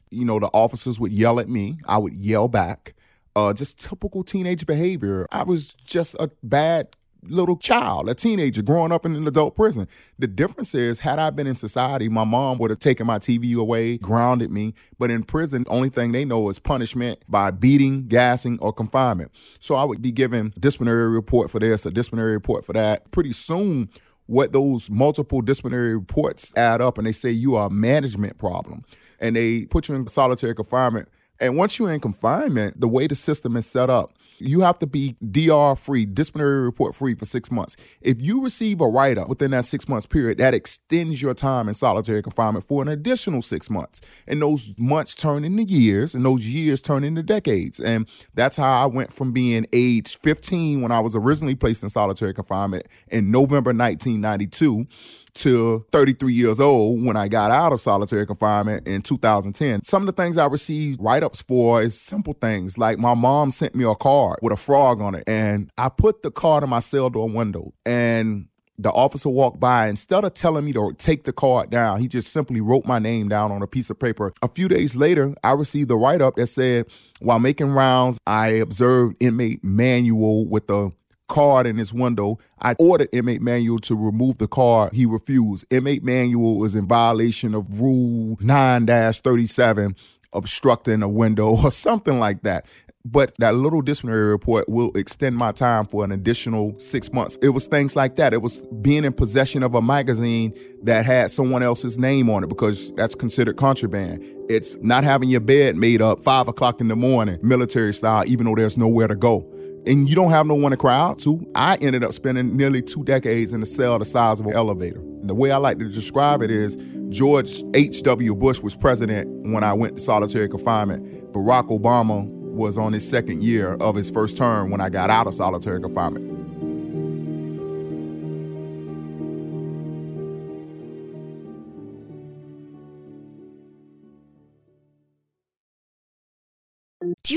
you 0.09 0.25
know, 0.25 0.39
the 0.39 0.47
officers 0.47 0.99
would 0.99 1.11
yell 1.11 1.39
at 1.39 1.49
me. 1.49 1.77
I 1.85 1.97
would 1.97 2.13
yell 2.13 2.47
back. 2.47 2.93
Uh, 3.35 3.53
just 3.53 3.79
typical 3.79 4.23
teenage 4.23 4.65
behavior. 4.65 5.27
I 5.31 5.43
was 5.43 5.75
just 5.85 6.15
a 6.19 6.29
bad 6.41 6.87
little 7.29 7.57
child, 7.57 8.09
a 8.09 8.15
teenager 8.15 8.61
growing 8.61 8.91
up 8.91 9.05
in 9.05 9.15
an 9.15 9.27
adult 9.27 9.55
prison. 9.55 9.87
The 10.19 10.27
difference 10.27 10.75
is, 10.75 10.99
had 10.99 11.19
I 11.19 11.29
been 11.29 11.47
in 11.47 11.55
society, 11.55 12.09
my 12.09 12.23
mom 12.23 12.57
would 12.59 12.69
have 12.69 12.79
taken 12.79 13.07
my 13.07 13.19
TV 13.19 13.55
away, 13.55 13.97
grounded 13.97 14.51
me. 14.51 14.73
But 14.97 15.11
in 15.11 15.23
prison, 15.23 15.63
the 15.63 15.69
only 15.69 15.89
thing 15.89 16.11
they 16.11 16.25
know 16.25 16.49
is 16.49 16.59
punishment 16.59 17.19
by 17.27 17.51
beating, 17.51 18.07
gassing, 18.07 18.59
or 18.59 18.73
confinement. 18.73 19.31
So 19.59 19.75
I 19.75 19.83
would 19.83 20.01
be 20.01 20.11
given 20.11 20.53
disciplinary 20.59 21.09
report 21.09 21.49
for 21.49 21.59
this, 21.59 21.85
a 21.85 21.91
disciplinary 21.91 22.33
report 22.33 22.65
for 22.65 22.73
that. 22.73 23.11
Pretty 23.11 23.33
soon, 23.33 23.89
what 24.27 24.53
those 24.53 24.89
multiple 24.89 25.41
disciplinary 25.41 25.95
reports 25.95 26.51
add 26.55 26.81
up 26.81 26.97
and 26.97 27.05
they 27.05 27.11
say 27.11 27.29
you 27.29 27.55
are 27.55 27.67
a 27.67 27.71
management 27.71 28.37
problem. 28.37 28.83
And 29.19 29.35
they 29.35 29.65
put 29.65 29.87
you 29.87 29.95
in 29.95 30.07
solitary 30.07 30.55
confinement. 30.55 31.09
And 31.39 31.57
once 31.57 31.77
you're 31.77 31.91
in 31.91 31.99
confinement, 31.99 32.79
the 32.79 32.87
way 32.87 33.07
the 33.07 33.15
system 33.15 33.57
is 33.57 33.65
set 33.65 33.89
up, 33.89 34.13
you 34.39 34.61
have 34.61 34.79
to 34.79 34.87
be 34.87 35.15
DR 35.31 35.75
free, 35.75 36.05
disciplinary 36.05 36.61
report 36.61 36.95
free 36.95 37.15
for 37.15 37.25
six 37.25 37.51
months. 37.51 37.75
If 38.01 38.21
you 38.21 38.43
receive 38.43 38.81
a 38.81 38.87
write 38.87 39.17
up 39.17 39.29
within 39.29 39.51
that 39.51 39.65
six 39.65 39.87
months 39.87 40.05
period, 40.05 40.37
that 40.39 40.53
extends 40.53 41.21
your 41.21 41.33
time 41.33 41.67
in 41.67 41.73
solitary 41.73 42.21
confinement 42.21 42.67
for 42.67 42.81
an 42.81 42.87
additional 42.87 43.41
six 43.41 43.69
months. 43.69 44.01
And 44.27 44.41
those 44.41 44.73
months 44.77 45.15
turn 45.15 45.45
into 45.45 45.63
years, 45.63 46.15
and 46.15 46.25
those 46.25 46.47
years 46.47 46.81
turn 46.81 47.03
into 47.03 47.23
decades. 47.23 47.79
And 47.79 48.09
that's 48.33 48.57
how 48.57 48.83
I 48.83 48.85
went 48.87 49.13
from 49.13 49.31
being 49.31 49.65
age 49.71 50.17
15 50.19 50.81
when 50.81 50.91
I 50.91 50.99
was 50.99 51.15
originally 51.15 51.55
placed 51.55 51.83
in 51.83 51.89
solitary 51.89 52.33
confinement 52.33 52.87
in 53.07 53.31
November 53.31 53.69
1992 53.69 54.87
to 55.35 55.85
33 55.91 56.33
years 56.33 56.59
old 56.59 57.05
when 57.05 57.15
I 57.17 57.27
got 57.27 57.51
out 57.51 57.73
of 57.73 57.79
solitary 57.79 58.25
confinement 58.25 58.87
in 58.87 59.01
2010. 59.01 59.83
Some 59.83 60.01
of 60.01 60.07
the 60.07 60.21
things 60.21 60.37
I 60.37 60.47
received 60.47 61.01
write 61.01 61.23
ups 61.23 61.41
for 61.41 61.81
is 61.81 61.99
simple 61.99 62.33
things 62.33 62.77
like 62.77 62.97
my 62.97 63.13
mom 63.13 63.51
sent 63.51 63.75
me 63.75 63.83
a 63.83 63.95
card 63.95 64.39
with 64.41 64.53
a 64.53 64.57
frog 64.57 65.01
on 65.01 65.15
it, 65.15 65.23
and 65.27 65.69
I 65.77 65.89
put 65.89 66.21
the 66.21 66.31
card 66.31 66.63
in 66.63 66.69
my 66.69 66.79
cell 66.79 67.09
door 67.09 67.29
window, 67.29 67.73
and 67.85 68.47
the 68.77 68.89
officer 68.89 69.29
walked 69.29 69.59
by. 69.59 69.87
Instead 69.87 70.23
of 70.23 70.33
telling 70.33 70.65
me 70.65 70.73
to 70.73 70.93
take 70.97 71.23
the 71.23 71.33
card 71.33 71.69
down, 71.69 71.99
he 71.99 72.07
just 72.07 72.31
simply 72.31 72.61
wrote 72.61 72.85
my 72.85 72.99
name 72.99 73.29
down 73.29 73.51
on 73.51 73.61
a 73.61 73.67
piece 73.67 73.89
of 73.89 73.99
paper. 73.99 74.33
A 74.41 74.47
few 74.47 74.67
days 74.67 74.95
later, 74.95 75.33
I 75.43 75.53
received 75.53 75.91
a 75.91 75.95
write 75.95 76.21
up 76.21 76.35
that 76.35 76.47
said, 76.47 76.87
while 77.21 77.39
making 77.39 77.71
rounds, 77.71 78.19
I 78.27 78.47
observed 78.47 79.15
inmate 79.19 79.63
Manuel 79.63 80.45
with 80.45 80.67
the 80.67 80.91
card 81.27 81.67
in 81.67 81.77
his 81.77 81.93
window. 81.93 82.37
I 82.59 82.75
ordered 82.79 83.09
inmate 83.11 83.41
Manuel 83.41 83.79
to 83.79 83.95
remove 83.95 84.37
the 84.37 84.47
card. 84.47 84.93
He 84.93 85.05
refused. 85.05 85.65
Inmate 85.69 86.03
Manuel 86.03 86.55
was 86.57 86.75
in 86.75 86.87
violation 86.87 87.55
of 87.55 87.79
Rule 87.79 88.37
9 88.41 88.85
37, 88.87 89.95
obstructing 90.33 91.03
a 91.03 91.09
window 91.09 91.55
or 91.63 91.71
something 91.71 92.19
like 92.19 92.43
that. 92.43 92.67
But 93.07 93.35
that 93.37 93.53
little 93.53 93.83
disciplinary 93.83 94.31
report 94.31 94.67
will 94.67 94.91
extend 94.95 95.37
my 95.37 95.51
time 95.51 95.85
for 95.85 96.03
an 96.03 96.11
additional 96.11 96.73
six 96.79 97.13
months. 97.13 97.37
It 97.39 97.49
was 97.49 97.67
things 97.67 97.95
like 97.95 98.15
that. 98.15 98.33
It 98.33 98.41
was 98.41 98.63
being 98.81 99.05
in 99.05 99.13
possession 99.13 99.61
of 99.61 99.75
a 99.75 99.81
magazine 99.81 100.57
that 100.81 101.05
had 101.05 101.29
someone 101.29 101.61
else's 101.61 101.99
name 101.99 102.31
on 102.31 102.43
it 102.43 102.47
because 102.47 102.91
that's 102.93 103.13
considered 103.13 103.57
contraband. 103.57 104.23
It's 104.49 104.75
not 104.77 105.03
having 105.03 105.29
your 105.29 105.39
bed 105.39 105.75
made 105.75 106.01
up 106.01 106.23
five 106.23 106.47
o'clock 106.47 106.81
in 106.81 106.87
the 106.87 106.95
morning, 106.95 107.37
military 107.43 107.93
style, 107.93 108.23
even 108.25 108.47
though 108.47 108.55
there's 108.55 108.75
nowhere 108.75 109.07
to 109.07 109.15
go 109.15 109.54
and 109.85 110.09
you 110.09 110.15
don't 110.15 110.31
have 110.31 110.47
no 110.47 110.55
one 110.55 110.71
to 110.71 110.77
cry 110.77 110.95
out 110.95 111.19
to. 111.19 111.45
I 111.55 111.75
ended 111.77 112.03
up 112.03 112.13
spending 112.13 112.57
nearly 112.57 112.81
two 112.81 113.03
decades 113.03 113.53
in 113.53 113.61
a 113.61 113.65
cell 113.65 113.99
the 113.99 114.05
size 114.05 114.39
of 114.39 114.47
an 114.47 114.53
elevator. 114.53 114.99
And 114.99 115.29
the 115.29 115.35
way 115.35 115.51
I 115.51 115.57
like 115.57 115.79
to 115.79 115.89
describe 115.89 116.41
it 116.41 116.51
is 116.51 116.77
George 117.09 117.63
H.W. 117.73 118.35
Bush 118.35 118.61
was 118.61 118.75
president 118.75 119.29
when 119.51 119.63
I 119.63 119.73
went 119.73 119.97
to 119.97 120.01
solitary 120.01 120.49
confinement. 120.49 121.31
Barack 121.33 121.69
Obama 121.69 122.25
was 122.25 122.77
on 122.77 122.93
his 122.93 123.07
second 123.07 123.43
year 123.43 123.75
of 123.75 123.95
his 123.95 124.09
first 124.09 124.37
term 124.37 124.71
when 124.71 124.81
I 124.81 124.89
got 124.89 125.09
out 125.09 125.27
of 125.27 125.35
solitary 125.35 125.81
confinement. 125.81 126.34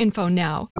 info 0.00 0.28
now. 0.28 0.70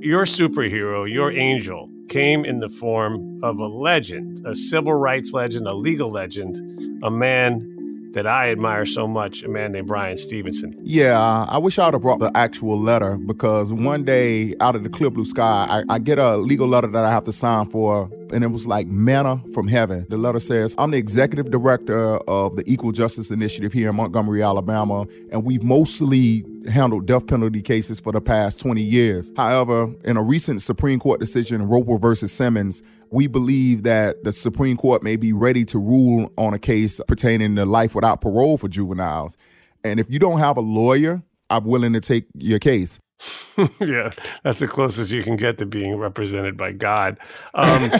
Your 0.00 0.24
superhero, 0.24 1.12
your 1.12 1.32
angel, 1.32 1.90
came 2.08 2.44
in 2.44 2.60
the 2.60 2.68
form 2.68 3.40
of 3.42 3.58
a 3.58 3.66
legend, 3.66 4.40
a 4.46 4.54
civil 4.54 4.94
rights 4.94 5.32
legend, 5.32 5.66
a 5.66 5.74
legal 5.74 6.08
legend, 6.08 6.56
a 7.02 7.10
man 7.10 7.72
that 8.12 8.26
I 8.26 8.50
admire 8.50 8.86
so 8.86 9.06
much, 9.06 9.42
a 9.42 9.48
man 9.48 9.72
named 9.72 9.88
Bryan 9.88 10.16
Stevenson. 10.16 10.74
Yeah, 10.82 11.46
I 11.50 11.58
wish 11.58 11.78
I 11.78 11.84
would 11.84 11.94
have 11.94 12.00
brought 12.00 12.20
the 12.20 12.34
actual 12.34 12.80
letter 12.80 13.18
because 13.18 13.72
one 13.72 14.04
day 14.04 14.54
out 14.60 14.74
of 14.74 14.84
the 14.84 14.88
clear 14.88 15.10
blue 15.10 15.26
sky, 15.26 15.66
I, 15.68 15.96
I 15.96 15.98
get 15.98 16.18
a 16.18 16.38
legal 16.38 16.66
letter 16.66 16.86
that 16.86 17.04
I 17.04 17.10
have 17.10 17.24
to 17.24 17.32
sign 17.32 17.68
for, 17.68 18.10
and 18.32 18.44
it 18.44 18.48
was 18.48 18.66
like 18.66 18.86
manna 18.86 19.42
from 19.54 19.68
heaven. 19.68 20.06
The 20.08 20.16
letter 20.16 20.40
says, 20.40 20.74
I'm 20.78 20.90
the 20.90 20.98
executive 20.98 21.50
director 21.50 22.16
of 22.28 22.56
the 22.56 22.64
Equal 22.66 22.92
Justice 22.92 23.30
Initiative 23.30 23.72
here 23.72 23.90
in 23.90 23.96
Montgomery, 23.96 24.42
Alabama, 24.42 25.06
and 25.30 25.44
we've 25.44 25.62
mostly 25.62 26.44
handled 26.68 27.06
death 27.06 27.26
penalty 27.26 27.62
cases 27.62 28.00
for 28.00 28.12
the 28.12 28.20
past 28.20 28.60
20 28.60 28.82
years. 28.82 29.32
However, 29.36 29.94
in 30.04 30.16
a 30.16 30.22
recent 30.22 30.62
Supreme 30.62 30.98
Court 30.98 31.20
decision, 31.20 31.68
Roper 31.68 31.98
versus 31.98 32.32
Simmons, 32.32 32.82
we 33.10 33.26
believe 33.26 33.84
that 33.84 34.24
the 34.24 34.32
Supreme 34.32 34.76
Court 34.76 35.02
may 35.02 35.16
be 35.16 35.32
ready 35.32 35.64
to 35.66 35.78
rule 35.78 36.32
on 36.36 36.54
a 36.54 36.58
case 36.58 37.00
pertaining 37.06 37.56
to 37.56 37.64
life 37.64 37.94
without 37.94 38.20
parole 38.20 38.58
for 38.58 38.68
juveniles. 38.68 39.36
And 39.84 40.00
if 40.00 40.10
you 40.10 40.18
don't 40.18 40.38
have 40.38 40.56
a 40.56 40.60
lawyer, 40.60 41.22
I'm 41.48 41.64
willing 41.64 41.92
to 41.92 42.00
take 42.00 42.26
your 42.34 42.58
case. 42.58 42.98
yeah, 43.80 44.10
that's 44.42 44.60
the 44.60 44.68
closest 44.68 45.10
you 45.10 45.22
can 45.22 45.36
get 45.36 45.58
to 45.58 45.66
being 45.66 45.96
represented 45.96 46.56
by 46.56 46.72
God. 46.72 47.18
Um, 47.54 47.90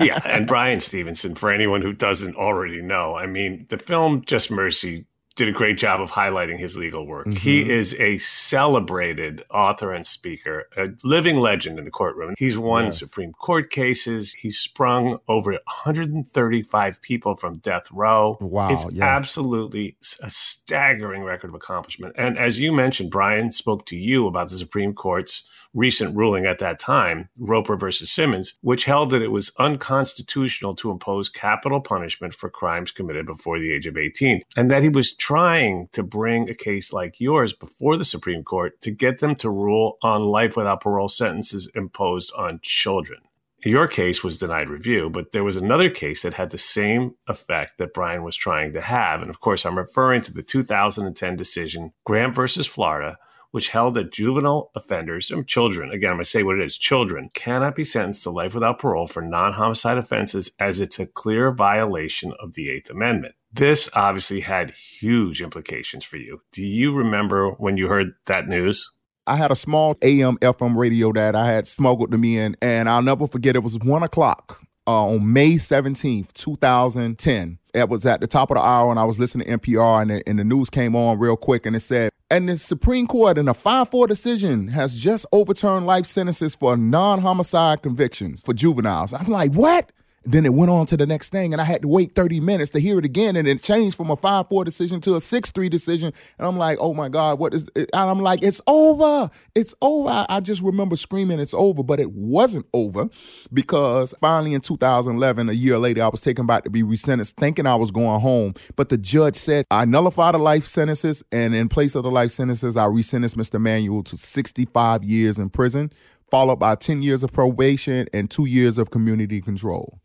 yeah, 0.00 0.20
and 0.24 0.46
Bryan 0.46 0.80
Stevenson, 0.80 1.34
for 1.34 1.50
anyone 1.50 1.82
who 1.82 1.92
doesn't 1.92 2.36
already 2.36 2.80
know, 2.80 3.14
I 3.14 3.26
mean, 3.26 3.66
the 3.68 3.78
film 3.78 4.24
Just 4.24 4.50
Mercy 4.50 5.06
did 5.36 5.48
a 5.48 5.52
great 5.52 5.76
job 5.76 6.00
of 6.00 6.10
highlighting 6.10 6.58
his 6.58 6.76
legal 6.76 7.06
work. 7.06 7.26
Mm-hmm. 7.26 7.38
He 7.38 7.70
is 7.70 7.94
a 7.94 8.18
celebrated 8.18 9.44
author 9.50 9.92
and 9.92 10.06
speaker, 10.06 10.68
a 10.76 10.90
living 11.02 11.38
legend 11.38 11.78
in 11.78 11.84
the 11.84 11.90
courtroom. 11.90 12.34
He's 12.38 12.56
won 12.56 12.86
yes. 12.86 12.98
Supreme 12.98 13.32
Court 13.32 13.70
cases. 13.70 14.32
He's 14.34 14.58
sprung 14.58 15.18
over 15.28 15.52
135 15.52 17.02
people 17.02 17.36
from 17.36 17.58
death 17.58 17.90
row. 17.90 18.38
Wow. 18.40 18.70
It's 18.70 18.84
yes. 18.92 19.02
absolutely 19.02 19.96
a 20.20 20.30
staggering 20.30 21.24
record 21.24 21.48
of 21.48 21.54
accomplishment. 21.54 22.14
And 22.16 22.38
as 22.38 22.60
you 22.60 22.72
mentioned, 22.72 23.10
Bryan 23.10 23.50
spoke 23.50 23.86
to 23.86 23.96
you 23.96 24.26
about 24.26 24.50
the 24.50 24.56
Supreme 24.56 24.94
Court's 24.94 25.44
recent 25.74 26.16
ruling 26.16 26.46
at 26.46 26.60
that 26.60 26.78
time, 26.78 27.28
Roper 27.36 27.76
versus 27.76 28.10
Simmons, 28.10 28.54
which 28.60 28.84
held 28.84 29.10
that 29.10 29.22
it 29.22 29.32
was 29.32 29.50
unconstitutional 29.58 30.74
to 30.76 30.90
impose 30.90 31.28
capital 31.28 31.80
punishment 31.80 32.34
for 32.34 32.48
crimes 32.48 32.92
committed 32.92 33.26
before 33.26 33.58
the 33.58 33.72
age 33.72 33.86
of 33.86 33.96
18, 33.96 34.42
and 34.56 34.70
that 34.70 34.82
he 34.82 34.88
was 34.88 35.12
trying 35.24 35.88
to 35.90 36.02
bring 36.02 36.50
a 36.50 36.54
case 36.54 36.92
like 36.92 37.18
yours 37.18 37.54
before 37.54 37.96
the 37.96 38.04
Supreme 38.04 38.44
Court 38.44 38.78
to 38.82 38.90
get 38.90 39.20
them 39.20 39.34
to 39.34 39.48
rule 39.48 39.96
on 40.02 40.20
life 40.20 40.54
without 40.54 40.82
parole 40.82 41.08
sentences 41.08 41.66
imposed 41.74 42.30
on 42.36 42.60
children. 42.62 43.20
Your 43.64 43.88
case 43.88 44.22
was 44.22 44.36
denied 44.36 44.68
review, 44.68 45.08
but 45.08 45.32
there 45.32 45.42
was 45.42 45.56
another 45.56 45.88
case 45.88 46.20
that 46.20 46.34
had 46.34 46.50
the 46.50 46.58
same 46.58 47.14
effect 47.26 47.78
that 47.78 47.94
Bryan 47.94 48.22
was 48.22 48.36
trying 48.36 48.74
to 48.74 48.82
have. 48.82 49.22
And 49.22 49.30
of 49.30 49.40
course, 49.40 49.64
I'm 49.64 49.78
referring 49.78 50.20
to 50.22 50.32
the 50.34 50.42
2010 50.42 51.36
decision, 51.36 51.94
Graham 52.04 52.30
versus 52.30 52.66
Florida, 52.66 53.16
which 53.50 53.70
held 53.70 53.94
that 53.94 54.12
juvenile 54.12 54.72
offenders, 54.74 55.30
and 55.30 55.48
children, 55.48 55.90
again, 55.90 56.10
I'm 56.10 56.16
going 56.16 56.24
to 56.24 56.28
say 56.28 56.42
what 56.42 56.58
it 56.58 56.66
is 56.66 56.76
children, 56.76 57.30
cannot 57.32 57.76
be 57.76 57.86
sentenced 57.86 58.24
to 58.24 58.30
life 58.30 58.52
without 58.52 58.78
parole 58.78 59.06
for 59.06 59.22
non 59.22 59.54
homicide 59.54 59.96
offenses 59.96 60.50
as 60.60 60.82
it's 60.82 60.98
a 60.98 61.06
clear 61.06 61.50
violation 61.50 62.34
of 62.38 62.52
the 62.52 62.68
Eighth 62.68 62.90
Amendment. 62.90 63.36
This 63.56 63.88
obviously 63.94 64.40
had 64.40 64.72
huge 64.72 65.40
implications 65.40 66.02
for 66.02 66.16
you. 66.16 66.40
Do 66.50 66.66
you 66.66 66.92
remember 66.92 67.50
when 67.50 67.76
you 67.76 67.86
heard 67.86 68.14
that 68.26 68.48
news? 68.48 68.90
I 69.28 69.36
had 69.36 69.52
a 69.52 69.56
small 69.56 69.96
AM 70.02 70.38
FM 70.38 70.76
radio 70.76 71.12
that 71.12 71.36
I 71.36 71.52
had 71.52 71.68
smuggled 71.68 72.10
to 72.10 72.18
me 72.18 72.36
in, 72.36 72.56
and 72.60 72.88
I'll 72.88 73.00
never 73.00 73.28
forget 73.28 73.54
it 73.54 73.62
was 73.62 73.78
one 73.78 74.02
o'clock 74.02 74.60
uh, 74.88 75.06
on 75.06 75.32
May 75.32 75.52
17th, 75.52 76.32
2010. 76.32 77.58
It 77.72 77.88
was 77.88 78.04
at 78.04 78.20
the 78.20 78.26
top 78.26 78.50
of 78.50 78.56
the 78.56 78.60
hour, 78.60 78.90
and 78.90 78.98
I 78.98 79.04
was 79.04 79.20
listening 79.20 79.46
to 79.46 79.56
NPR, 79.56 80.02
and 80.02 80.10
the, 80.10 80.28
and 80.28 80.40
the 80.40 80.44
news 80.44 80.68
came 80.68 80.96
on 80.96 81.20
real 81.20 81.36
quick, 81.36 81.64
and 81.64 81.76
it 81.76 81.80
said, 81.80 82.10
and 82.32 82.48
the 82.48 82.58
Supreme 82.58 83.06
Court, 83.06 83.38
in 83.38 83.46
a 83.46 83.54
5 83.54 83.88
4 83.88 84.08
decision, 84.08 84.66
has 84.68 84.98
just 85.00 85.26
overturned 85.30 85.86
life 85.86 86.06
sentences 86.06 86.56
for 86.56 86.76
non 86.76 87.20
homicide 87.20 87.82
convictions 87.82 88.42
for 88.42 88.52
juveniles. 88.52 89.12
I'm 89.12 89.28
like, 89.28 89.52
what? 89.52 89.92
Then 90.26 90.46
it 90.46 90.54
went 90.54 90.70
on 90.70 90.86
to 90.86 90.96
the 90.96 91.06
next 91.06 91.30
thing, 91.30 91.52
and 91.52 91.60
I 91.60 91.64
had 91.64 91.82
to 91.82 91.88
wait 91.88 92.14
30 92.14 92.40
minutes 92.40 92.70
to 92.70 92.80
hear 92.80 92.98
it 92.98 93.04
again. 93.04 93.36
And 93.36 93.46
it 93.46 93.62
changed 93.62 93.96
from 93.96 94.10
a 94.10 94.16
5 94.16 94.48
4 94.48 94.64
decision 94.64 95.00
to 95.02 95.16
a 95.16 95.20
6 95.20 95.50
3 95.50 95.68
decision. 95.68 96.12
And 96.38 96.46
I'm 96.48 96.56
like, 96.56 96.78
oh 96.80 96.94
my 96.94 97.08
God, 97.08 97.38
what 97.38 97.52
is 97.54 97.68
it? 97.74 97.90
And 97.92 98.10
I'm 98.10 98.20
like, 98.20 98.42
it's 98.42 98.60
over. 98.66 99.30
It's 99.54 99.74
over. 99.82 100.26
I 100.28 100.40
just 100.40 100.62
remember 100.62 100.96
screaming, 100.96 101.40
it's 101.40 101.54
over. 101.54 101.82
But 101.82 102.00
it 102.00 102.12
wasn't 102.12 102.66
over 102.72 103.08
because 103.52 104.14
finally 104.20 104.54
in 104.54 104.60
2011, 104.60 105.48
a 105.48 105.52
year 105.52 105.78
later, 105.78 106.02
I 106.02 106.08
was 106.08 106.20
taken 106.20 106.46
back 106.46 106.64
to 106.64 106.70
be 106.70 106.82
resentenced, 106.82 107.34
thinking 107.34 107.66
I 107.66 107.74
was 107.74 107.90
going 107.90 108.20
home. 108.20 108.54
But 108.76 108.88
the 108.88 108.98
judge 108.98 109.36
said, 109.36 109.66
I 109.70 109.84
nullify 109.84 110.32
the 110.32 110.38
life 110.38 110.64
sentences. 110.64 111.22
And 111.32 111.54
in 111.54 111.68
place 111.68 111.94
of 111.94 112.02
the 112.02 112.10
life 112.10 112.30
sentences, 112.30 112.76
I 112.76 112.84
resentenced 112.84 113.36
Mr. 113.36 113.60
Manuel 113.60 114.02
to 114.04 114.16
65 114.16 115.04
years 115.04 115.38
in 115.38 115.50
prison 115.50 115.92
followed 116.30 116.56
by 116.56 116.74
10 116.74 117.02
years 117.02 117.22
of 117.22 117.32
probation 117.32 118.08
and 118.12 118.28
two 118.28 118.46
years 118.46 118.76
of 118.76 118.90
community 118.90 119.40
control. 119.40 120.00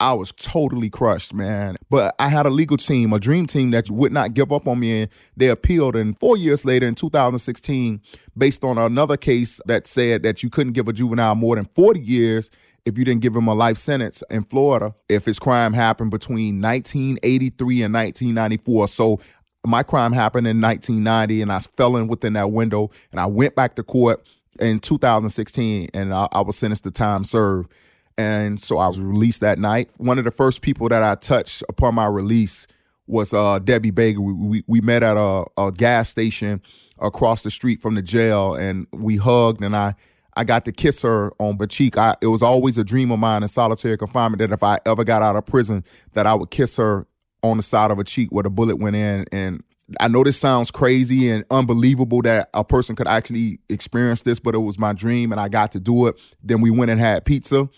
I 0.00 0.12
was 0.12 0.30
totally 0.32 0.90
crushed, 0.90 1.34
man. 1.34 1.76
But 1.90 2.14
I 2.18 2.28
had 2.28 2.46
a 2.46 2.50
legal 2.50 2.76
team, 2.76 3.12
a 3.12 3.18
dream 3.18 3.46
team 3.46 3.70
that 3.72 3.90
would 3.90 4.12
not 4.12 4.32
give 4.32 4.52
up 4.52 4.68
on 4.68 4.78
me. 4.78 5.02
And 5.02 5.10
they 5.36 5.48
appealed. 5.48 5.96
And 5.96 6.16
four 6.18 6.36
years 6.36 6.64
later, 6.64 6.86
in 6.86 6.94
2016, 6.94 8.00
based 8.36 8.64
on 8.64 8.78
another 8.78 9.16
case 9.16 9.60
that 9.66 9.86
said 9.86 10.22
that 10.22 10.42
you 10.42 10.50
couldn't 10.50 10.74
give 10.74 10.88
a 10.88 10.92
juvenile 10.92 11.34
more 11.34 11.56
than 11.56 11.64
40 11.74 12.00
years 12.00 12.50
if 12.84 12.96
you 12.96 13.04
didn't 13.04 13.22
give 13.22 13.34
him 13.34 13.48
a 13.48 13.54
life 13.54 13.76
sentence 13.76 14.22
in 14.30 14.44
Florida 14.44 14.94
if 15.08 15.24
his 15.24 15.38
crime 15.38 15.72
happened 15.72 16.10
between 16.10 16.62
1983 16.62 17.82
and 17.82 17.92
1994. 17.92 18.88
So 18.88 19.20
my 19.66 19.82
crime 19.82 20.12
happened 20.12 20.46
in 20.46 20.60
1990 20.60 21.42
and 21.42 21.52
I 21.52 21.58
fell 21.58 21.96
in 21.96 22.06
within 22.06 22.34
that 22.34 22.52
window 22.52 22.90
and 23.10 23.20
I 23.20 23.26
went 23.26 23.56
back 23.56 23.74
to 23.74 23.82
court 23.82 24.26
in 24.60 24.78
2016 24.78 25.90
and 25.92 26.14
I, 26.14 26.28
I 26.32 26.40
was 26.40 26.56
sentenced 26.56 26.84
to 26.84 26.90
time 26.90 27.24
served 27.24 27.70
and 28.18 28.60
so 28.60 28.78
I 28.78 28.88
was 28.88 29.00
released 29.00 29.40
that 29.42 29.58
night. 29.58 29.90
One 29.96 30.18
of 30.18 30.24
the 30.24 30.32
first 30.32 30.60
people 30.60 30.88
that 30.88 31.04
I 31.04 31.14
touched 31.14 31.62
upon 31.68 31.94
my 31.94 32.06
release 32.06 32.66
was 33.06 33.32
uh, 33.32 33.60
Debbie 33.60 33.92
Baigrie. 33.92 34.18
We, 34.18 34.32
we, 34.32 34.64
we 34.66 34.80
met 34.80 35.02
at 35.04 35.16
a, 35.16 35.44
a, 35.56 35.72
gas 35.72 36.10
station 36.10 36.60
across 36.98 37.42
the 37.42 37.50
street 37.50 37.80
from 37.80 37.94
the 37.94 38.02
jail, 38.02 38.54
and 38.54 38.86
we 38.92 39.16
hugged, 39.16 39.62
and 39.62 39.74
I 39.74 39.94
I 40.36 40.44
got 40.44 40.64
to 40.66 40.72
kiss 40.72 41.02
her 41.02 41.32
on 41.38 41.58
the 41.58 41.66
cheek. 41.66 41.96
I, 41.96 42.16
it 42.20 42.26
was 42.26 42.42
always 42.42 42.76
a 42.76 42.84
dream 42.84 43.10
of 43.10 43.18
mine 43.18 43.42
in 43.42 43.48
solitary 43.48 43.96
confinement 43.96 44.40
that 44.40 44.52
if 44.52 44.62
I 44.62 44.78
ever 44.84 45.04
got 45.04 45.22
out 45.22 45.36
of 45.36 45.46
prison, 45.46 45.84
that 46.14 46.26
I 46.26 46.34
would 46.34 46.50
kiss 46.50 46.76
her 46.76 47.06
on 47.42 47.56
the 47.56 47.62
side 47.62 47.90
of 47.90 47.98
a 47.98 48.04
cheek 48.04 48.30
where 48.30 48.42
the 48.42 48.50
bullet 48.50 48.76
went 48.76 48.94
in. 48.94 49.24
And 49.32 49.64
I 49.98 50.06
know 50.06 50.22
this 50.22 50.38
sounds 50.38 50.70
crazy 50.70 51.28
and 51.28 51.44
unbelievable 51.50 52.22
that 52.22 52.50
a 52.54 52.62
person 52.62 52.94
could 52.94 53.08
actually 53.08 53.58
experience 53.68 54.22
this, 54.22 54.38
but 54.38 54.54
it 54.54 54.58
was 54.58 54.78
my 54.78 54.92
dream, 54.92 55.32
and 55.32 55.40
I 55.40 55.48
got 55.48 55.72
to 55.72 55.80
do 55.80 56.06
it. 56.06 56.20
Then 56.42 56.60
we 56.60 56.70
went 56.70 56.90
and 56.90 57.00
had 57.00 57.24
pizza 57.24 57.68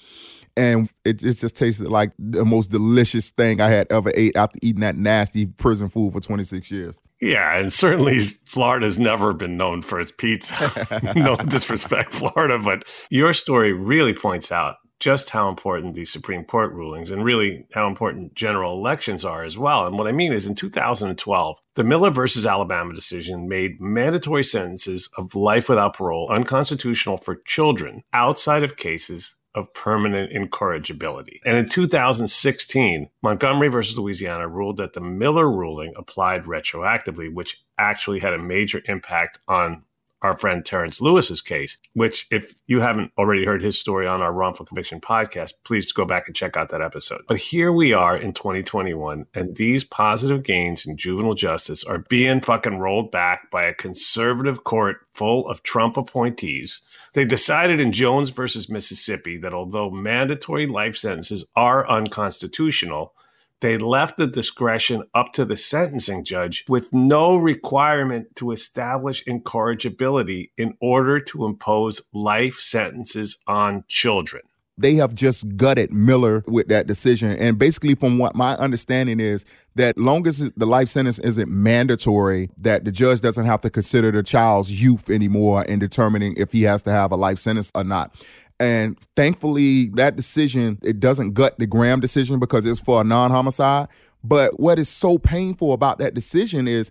and 0.57 0.91
it, 1.05 1.23
it 1.23 1.35
just 1.35 1.57
tasted 1.57 1.89
like 1.89 2.13
the 2.19 2.45
most 2.45 2.71
delicious 2.71 3.31
thing 3.31 3.61
I 3.61 3.69
had 3.69 3.87
ever 3.91 4.13
ate 4.15 4.37
after 4.37 4.59
eating 4.63 4.81
that 4.81 4.97
nasty 4.97 5.47
prison 5.47 5.89
food 5.89 6.13
for 6.13 6.21
26 6.21 6.71
years. 6.71 7.01
Yeah, 7.21 7.57
and 7.57 7.73
certainly 7.73 8.19
Florida's 8.19 8.99
never 8.99 9.33
been 9.33 9.57
known 9.57 9.83
for 9.83 10.01
its 10.01 10.11
pizza. 10.11 11.13
no 11.17 11.37
disrespect, 11.37 12.13
Florida, 12.13 12.59
but 12.59 12.85
your 13.11 13.33
story 13.33 13.73
really 13.73 14.15
points 14.15 14.51
out 14.51 14.77
just 15.01 15.31
how 15.31 15.49
important 15.49 15.95
these 15.95 16.13
Supreme 16.13 16.45
Court 16.45 16.73
rulings 16.73 17.11
and 17.11 17.25
really 17.25 17.67
how 17.73 17.89
important 17.89 18.35
general 18.35 18.79
elections 18.79 19.25
are 19.25 19.43
as 19.45 19.57
well. 19.57 19.87
And 19.87 19.97
what 19.97 20.07
I 20.07 20.13
mean 20.13 20.33
is 20.33 20.47
in 20.47 20.55
2012, 20.55 21.59
the 21.75 21.85
Miller 21.85 22.11
versus 22.11 22.45
Alabama 22.45 22.95
decision 22.95 23.49
made 23.49 23.81
mandatory 23.81 24.45
sentences 24.45 25.09
of 25.17 25.35
life 25.35 25.71
without 25.71 25.97
parole 25.97 26.29
unconstitutional 26.31 27.17
for 27.17 27.37
children 27.47 28.03
outside 28.13 28.63
of 28.63 28.77
cases 28.77 29.37
of 29.55 29.73
permanent 29.75 30.33
incorrigibility. 30.33 31.41
And 31.45 31.57
in 31.57 31.67
2016, 31.67 33.11
Montgomery 33.23 33.69
versus 33.69 33.99
Louisiana 33.99 34.47
ruled 34.49 34.77
that 34.77 34.93
the 34.93 35.01
Miller 35.01 35.51
ruling 35.51 35.93
applied 35.97 36.45
retroactively, 36.45 37.33
which 37.33 37.63
actually 37.79 38.21
had 38.21 38.33
a 38.33 38.39
major 38.39 38.83
impact 38.87 39.39
on 39.49 39.83
our 40.23 40.37
friend 40.37 40.65
Terrence 40.65 41.01
Lewis's 41.01 41.41
case, 41.41 41.79
which, 41.95 42.27
if 42.31 42.55
you 42.67 42.81
haven't 42.81 43.13
already 43.19 43.45
heard 43.45 43.63
his 43.63 43.79
story 43.79 44.07
on 44.07 44.21
our 44.21 44.33
wrongful 44.33 44.67
conviction 44.67 45.01
podcast, 45.01 45.53
please 45.65 45.91
go 45.93 46.05
back 46.05 46.27
and 46.27 46.37
check 46.37 46.57
out 46.57 46.71
that 46.71 46.83
episode. 46.83 47.23
But 47.27 47.39
here 47.39 47.73
we 47.73 47.93
are 47.93 48.17
in 48.17 48.33
2021, 48.33 49.27
and 49.35 49.57
these 49.57 49.85
positive 49.85 50.43
gains 50.43 50.87
in 50.87 50.97
juvenile 50.97 51.35
justice 51.35 51.85
are 51.85 51.99
being 52.09 52.41
fucking 52.41 52.79
rolled 52.79 53.11
back 53.11 53.51
by 53.51 53.65
a 53.65 53.75
conservative 53.75 54.65
court 54.65 54.99
full 55.15 55.49
of 55.49 55.63
Trump 55.63 55.97
appointees. 55.97 56.83
They 57.15 57.25
decided 57.25 57.81
in 57.81 57.93
Jones 57.93 58.31
versus 58.31 58.69
Mississippi 58.69 59.39
that 59.39 59.55
although 59.55 59.91
mandatory 59.91 60.67
life 60.67 60.97
sentences 60.97 61.47
are 61.57 61.89
unconstitutional, 61.89 63.15
they 63.61 63.79
left 63.79 64.17
the 64.17 64.27
discretion 64.27 65.03
up 65.15 65.33
to 65.35 65.45
the 65.45 65.57
sentencing 65.57 66.25
judge 66.25 66.65
with 66.69 66.93
no 66.93 67.37
requirement 67.37 68.35
to 68.37 68.53
establish 68.53 69.23
incorrigibility 69.27 70.53
in 70.57 70.75
order 70.81 71.21
to 71.21 71.45
impose 71.45 72.03
life 72.13 72.59
sentences 72.61 73.39
on 73.47 73.85
children. 73.89 74.43
They 74.79 74.95
have 74.95 75.15
just 75.15 75.59
gutted 75.59 75.93
Miller 75.93 76.43
with 76.47 76.69
that 76.69 76.87
decision. 76.87 77.33
And 77.33 77.59
basically, 77.59 77.95
from 77.97 78.17
what 78.17 78.35
my 78.35 78.55
understanding 78.55 79.21
is, 79.21 79.45
that 79.75 79.99
long 79.99 80.27
as 80.27 80.39
the 80.57 80.65
life 80.65 80.89
sentence 80.89 81.19
isn't 81.19 81.51
mandatory, 81.51 82.49
that 82.57 82.87
the 82.87 82.93
judge 82.93 83.21
doesn't 83.21 83.45
have 83.45 83.61
to 83.61 83.69
consider 83.69 84.11
the 84.11 84.23
child's 84.23 84.83
youth 84.83 85.11
anymore 85.11 85.65
in 85.65 85.81
determining 85.81 86.33
if 86.39 86.53
he 86.53 86.63
has 86.63 86.81
to 86.85 86.91
have 86.91 87.13
a 87.13 87.17
life 87.17 87.39
sentence 87.39 87.71
or 87.75 87.85
not. 87.85 88.15
And 88.61 88.99
thankfully, 89.17 89.89
that 89.95 90.17
decision, 90.17 90.79
it 90.85 91.01
doesn't 91.01 91.33
gut 91.33 91.59
the 91.59 91.67
Graham 91.67 91.99
decision 91.99 92.39
because 92.39 92.67
it's 92.67 92.79
for 92.79 93.01
a 93.01 93.05
non 93.05 93.31
homicide. 93.31 93.89
But 94.23 94.61
what 94.61 94.79
is 94.79 94.89
so 94.89 95.19
painful 95.19 95.73
about 95.73 95.99
that 95.99 96.13
decision 96.13 96.69
is 96.69 96.91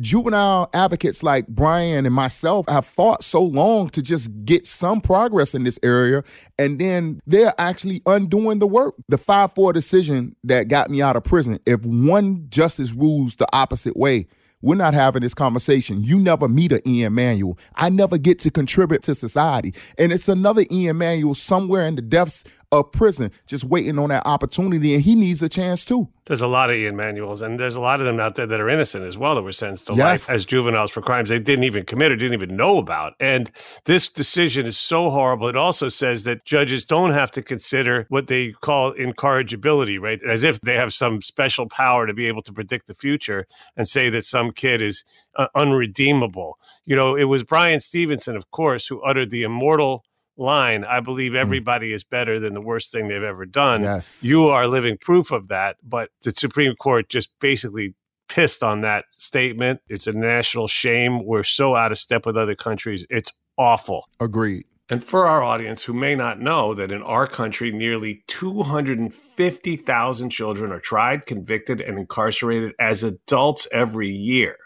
juvenile 0.00 0.70
advocates 0.72 1.22
like 1.22 1.46
Bryan 1.48 2.06
and 2.06 2.14
myself 2.14 2.66
have 2.66 2.86
fought 2.86 3.22
so 3.22 3.42
long 3.42 3.90
to 3.90 4.00
just 4.00 4.30
get 4.46 4.66
some 4.66 5.02
progress 5.02 5.54
in 5.54 5.64
this 5.64 5.78
area. 5.82 6.24
And 6.58 6.78
then 6.78 7.20
they're 7.26 7.52
actually 7.58 8.00
undoing 8.06 8.58
the 8.58 8.66
work. 8.66 8.94
The 9.08 9.18
5 9.18 9.52
4 9.52 9.74
decision 9.74 10.34
that 10.44 10.68
got 10.68 10.90
me 10.90 11.02
out 11.02 11.16
of 11.16 11.24
prison, 11.24 11.58
if 11.66 11.84
one 11.84 12.46
justice 12.48 12.92
rules 12.92 13.34
the 13.34 13.46
opposite 13.52 13.98
way, 13.98 14.28
we're 14.62 14.76
not 14.76 14.94
having 14.94 15.22
this 15.22 15.34
conversation. 15.34 16.02
You 16.02 16.18
never 16.18 16.48
meet 16.48 16.72
an 16.72 16.80
Ian 16.86 17.14
Manuel. 17.14 17.58
I 17.74 17.88
never 17.88 18.16
get 18.16 18.38
to 18.40 18.50
contribute 18.50 19.02
to 19.02 19.14
society. 19.14 19.74
And 19.98 20.12
it's 20.12 20.28
another 20.28 20.64
Ian 20.70 20.98
Manuel 20.98 21.34
somewhere 21.34 21.86
in 21.86 21.96
the 21.96 22.02
depths 22.02 22.44
of 22.72 22.90
prison 22.90 23.30
just 23.46 23.64
waiting 23.64 23.98
on 23.98 24.08
that 24.08 24.26
opportunity, 24.26 24.94
and 24.94 25.04
he 25.04 25.14
needs 25.14 25.42
a 25.42 25.48
chance 25.48 25.84
too. 25.84 26.08
There's 26.24 26.40
a 26.40 26.46
lot 26.46 26.70
of 26.70 26.76
Ian 26.76 26.96
Manuels, 26.96 27.42
and 27.42 27.58
there's 27.60 27.76
a 27.76 27.80
lot 27.80 28.00
of 28.00 28.06
them 28.06 28.18
out 28.18 28.36
there 28.36 28.46
that 28.46 28.60
are 28.60 28.68
innocent 28.68 29.04
as 29.04 29.18
well 29.18 29.34
that 29.34 29.42
were 29.42 29.52
sentenced 29.52 29.88
to 29.88 29.94
yes. 29.94 30.28
life 30.28 30.34
as 30.34 30.46
juveniles 30.46 30.90
for 30.90 31.02
crimes 31.02 31.28
they 31.28 31.38
didn't 31.38 31.64
even 31.64 31.84
commit 31.84 32.10
or 32.10 32.16
didn't 32.16 32.32
even 32.32 32.56
know 32.56 32.78
about. 32.78 33.14
And 33.20 33.50
this 33.84 34.08
decision 34.08 34.64
is 34.64 34.76
so 34.76 35.10
horrible. 35.10 35.48
It 35.48 35.56
also 35.56 35.88
says 35.88 36.24
that 36.24 36.44
judges 36.44 36.84
don't 36.84 37.10
have 37.10 37.30
to 37.32 37.42
consider 37.42 38.06
what 38.08 38.28
they 38.28 38.52
call 38.52 38.92
incorrigibility, 38.92 39.98
right? 39.98 40.22
As 40.22 40.42
if 40.42 40.60
they 40.60 40.76
have 40.76 40.94
some 40.94 41.20
special 41.20 41.68
power 41.68 42.06
to 42.06 42.14
be 42.14 42.26
able 42.26 42.42
to 42.42 42.52
predict 42.52 42.86
the 42.86 42.94
future 42.94 43.46
and 43.76 43.86
say 43.86 44.08
that 44.08 44.24
some 44.24 44.52
kid 44.52 44.80
is 44.80 45.04
uh, 45.36 45.48
unredeemable. 45.54 46.58
You 46.84 46.96
know, 46.96 47.16
it 47.16 47.24
was 47.24 47.42
Bryan 47.42 47.80
Stevenson, 47.80 48.36
of 48.36 48.50
course, 48.50 48.86
who 48.86 49.02
uttered 49.02 49.30
the 49.30 49.42
immortal 49.42 50.04
line, 50.36 50.84
I 50.84 51.00
believe 51.00 51.32
hmm. 51.32 51.38
everybody 51.38 51.90
mm. 51.90 51.94
is 51.94 52.04
better 52.04 52.40
than 52.40 52.54
the 52.54 52.60
worst 52.60 52.92
thing 52.92 53.08
they've 53.08 53.22
ever 53.22 53.46
done. 53.46 53.82
Yes. 53.82 54.24
You 54.24 54.46
are 54.46 54.66
living 54.66 54.98
proof 54.98 55.30
of 55.30 55.48
that. 55.48 55.76
But 55.82 56.10
the 56.22 56.32
Supreme 56.32 56.74
Court 56.76 57.08
just 57.08 57.30
basically 57.40 57.94
pissed 58.28 58.62
on 58.62 58.80
that 58.80 59.04
statement. 59.16 59.80
It's 59.88 60.06
a 60.06 60.12
national 60.12 60.68
shame. 60.68 61.24
We're 61.24 61.44
so 61.44 61.76
out 61.76 61.92
of 61.92 61.98
step 61.98 62.24
with 62.24 62.36
other 62.36 62.54
countries. 62.54 63.06
It's 63.10 63.32
awful. 63.58 64.06
Agreed. 64.20 64.64
And 64.88 65.04
for 65.04 65.26
our 65.26 65.42
audience 65.42 65.84
who 65.84 65.94
may 65.94 66.14
not 66.14 66.40
know 66.40 66.74
that 66.74 66.92
in 66.92 67.02
our 67.02 67.26
country, 67.26 67.72
nearly 67.72 68.24
250,000 68.26 70.30
children 70.30 70.72
are 70.72 70.80
tried, 70.80 71.24
convicted, 71.24 71.80
and 71.80 71.98
incarcerated 71.98 72.72
as 72.78 73.02
adults 73.02 73.66
every 73.72 74.10
year 74.10 74.58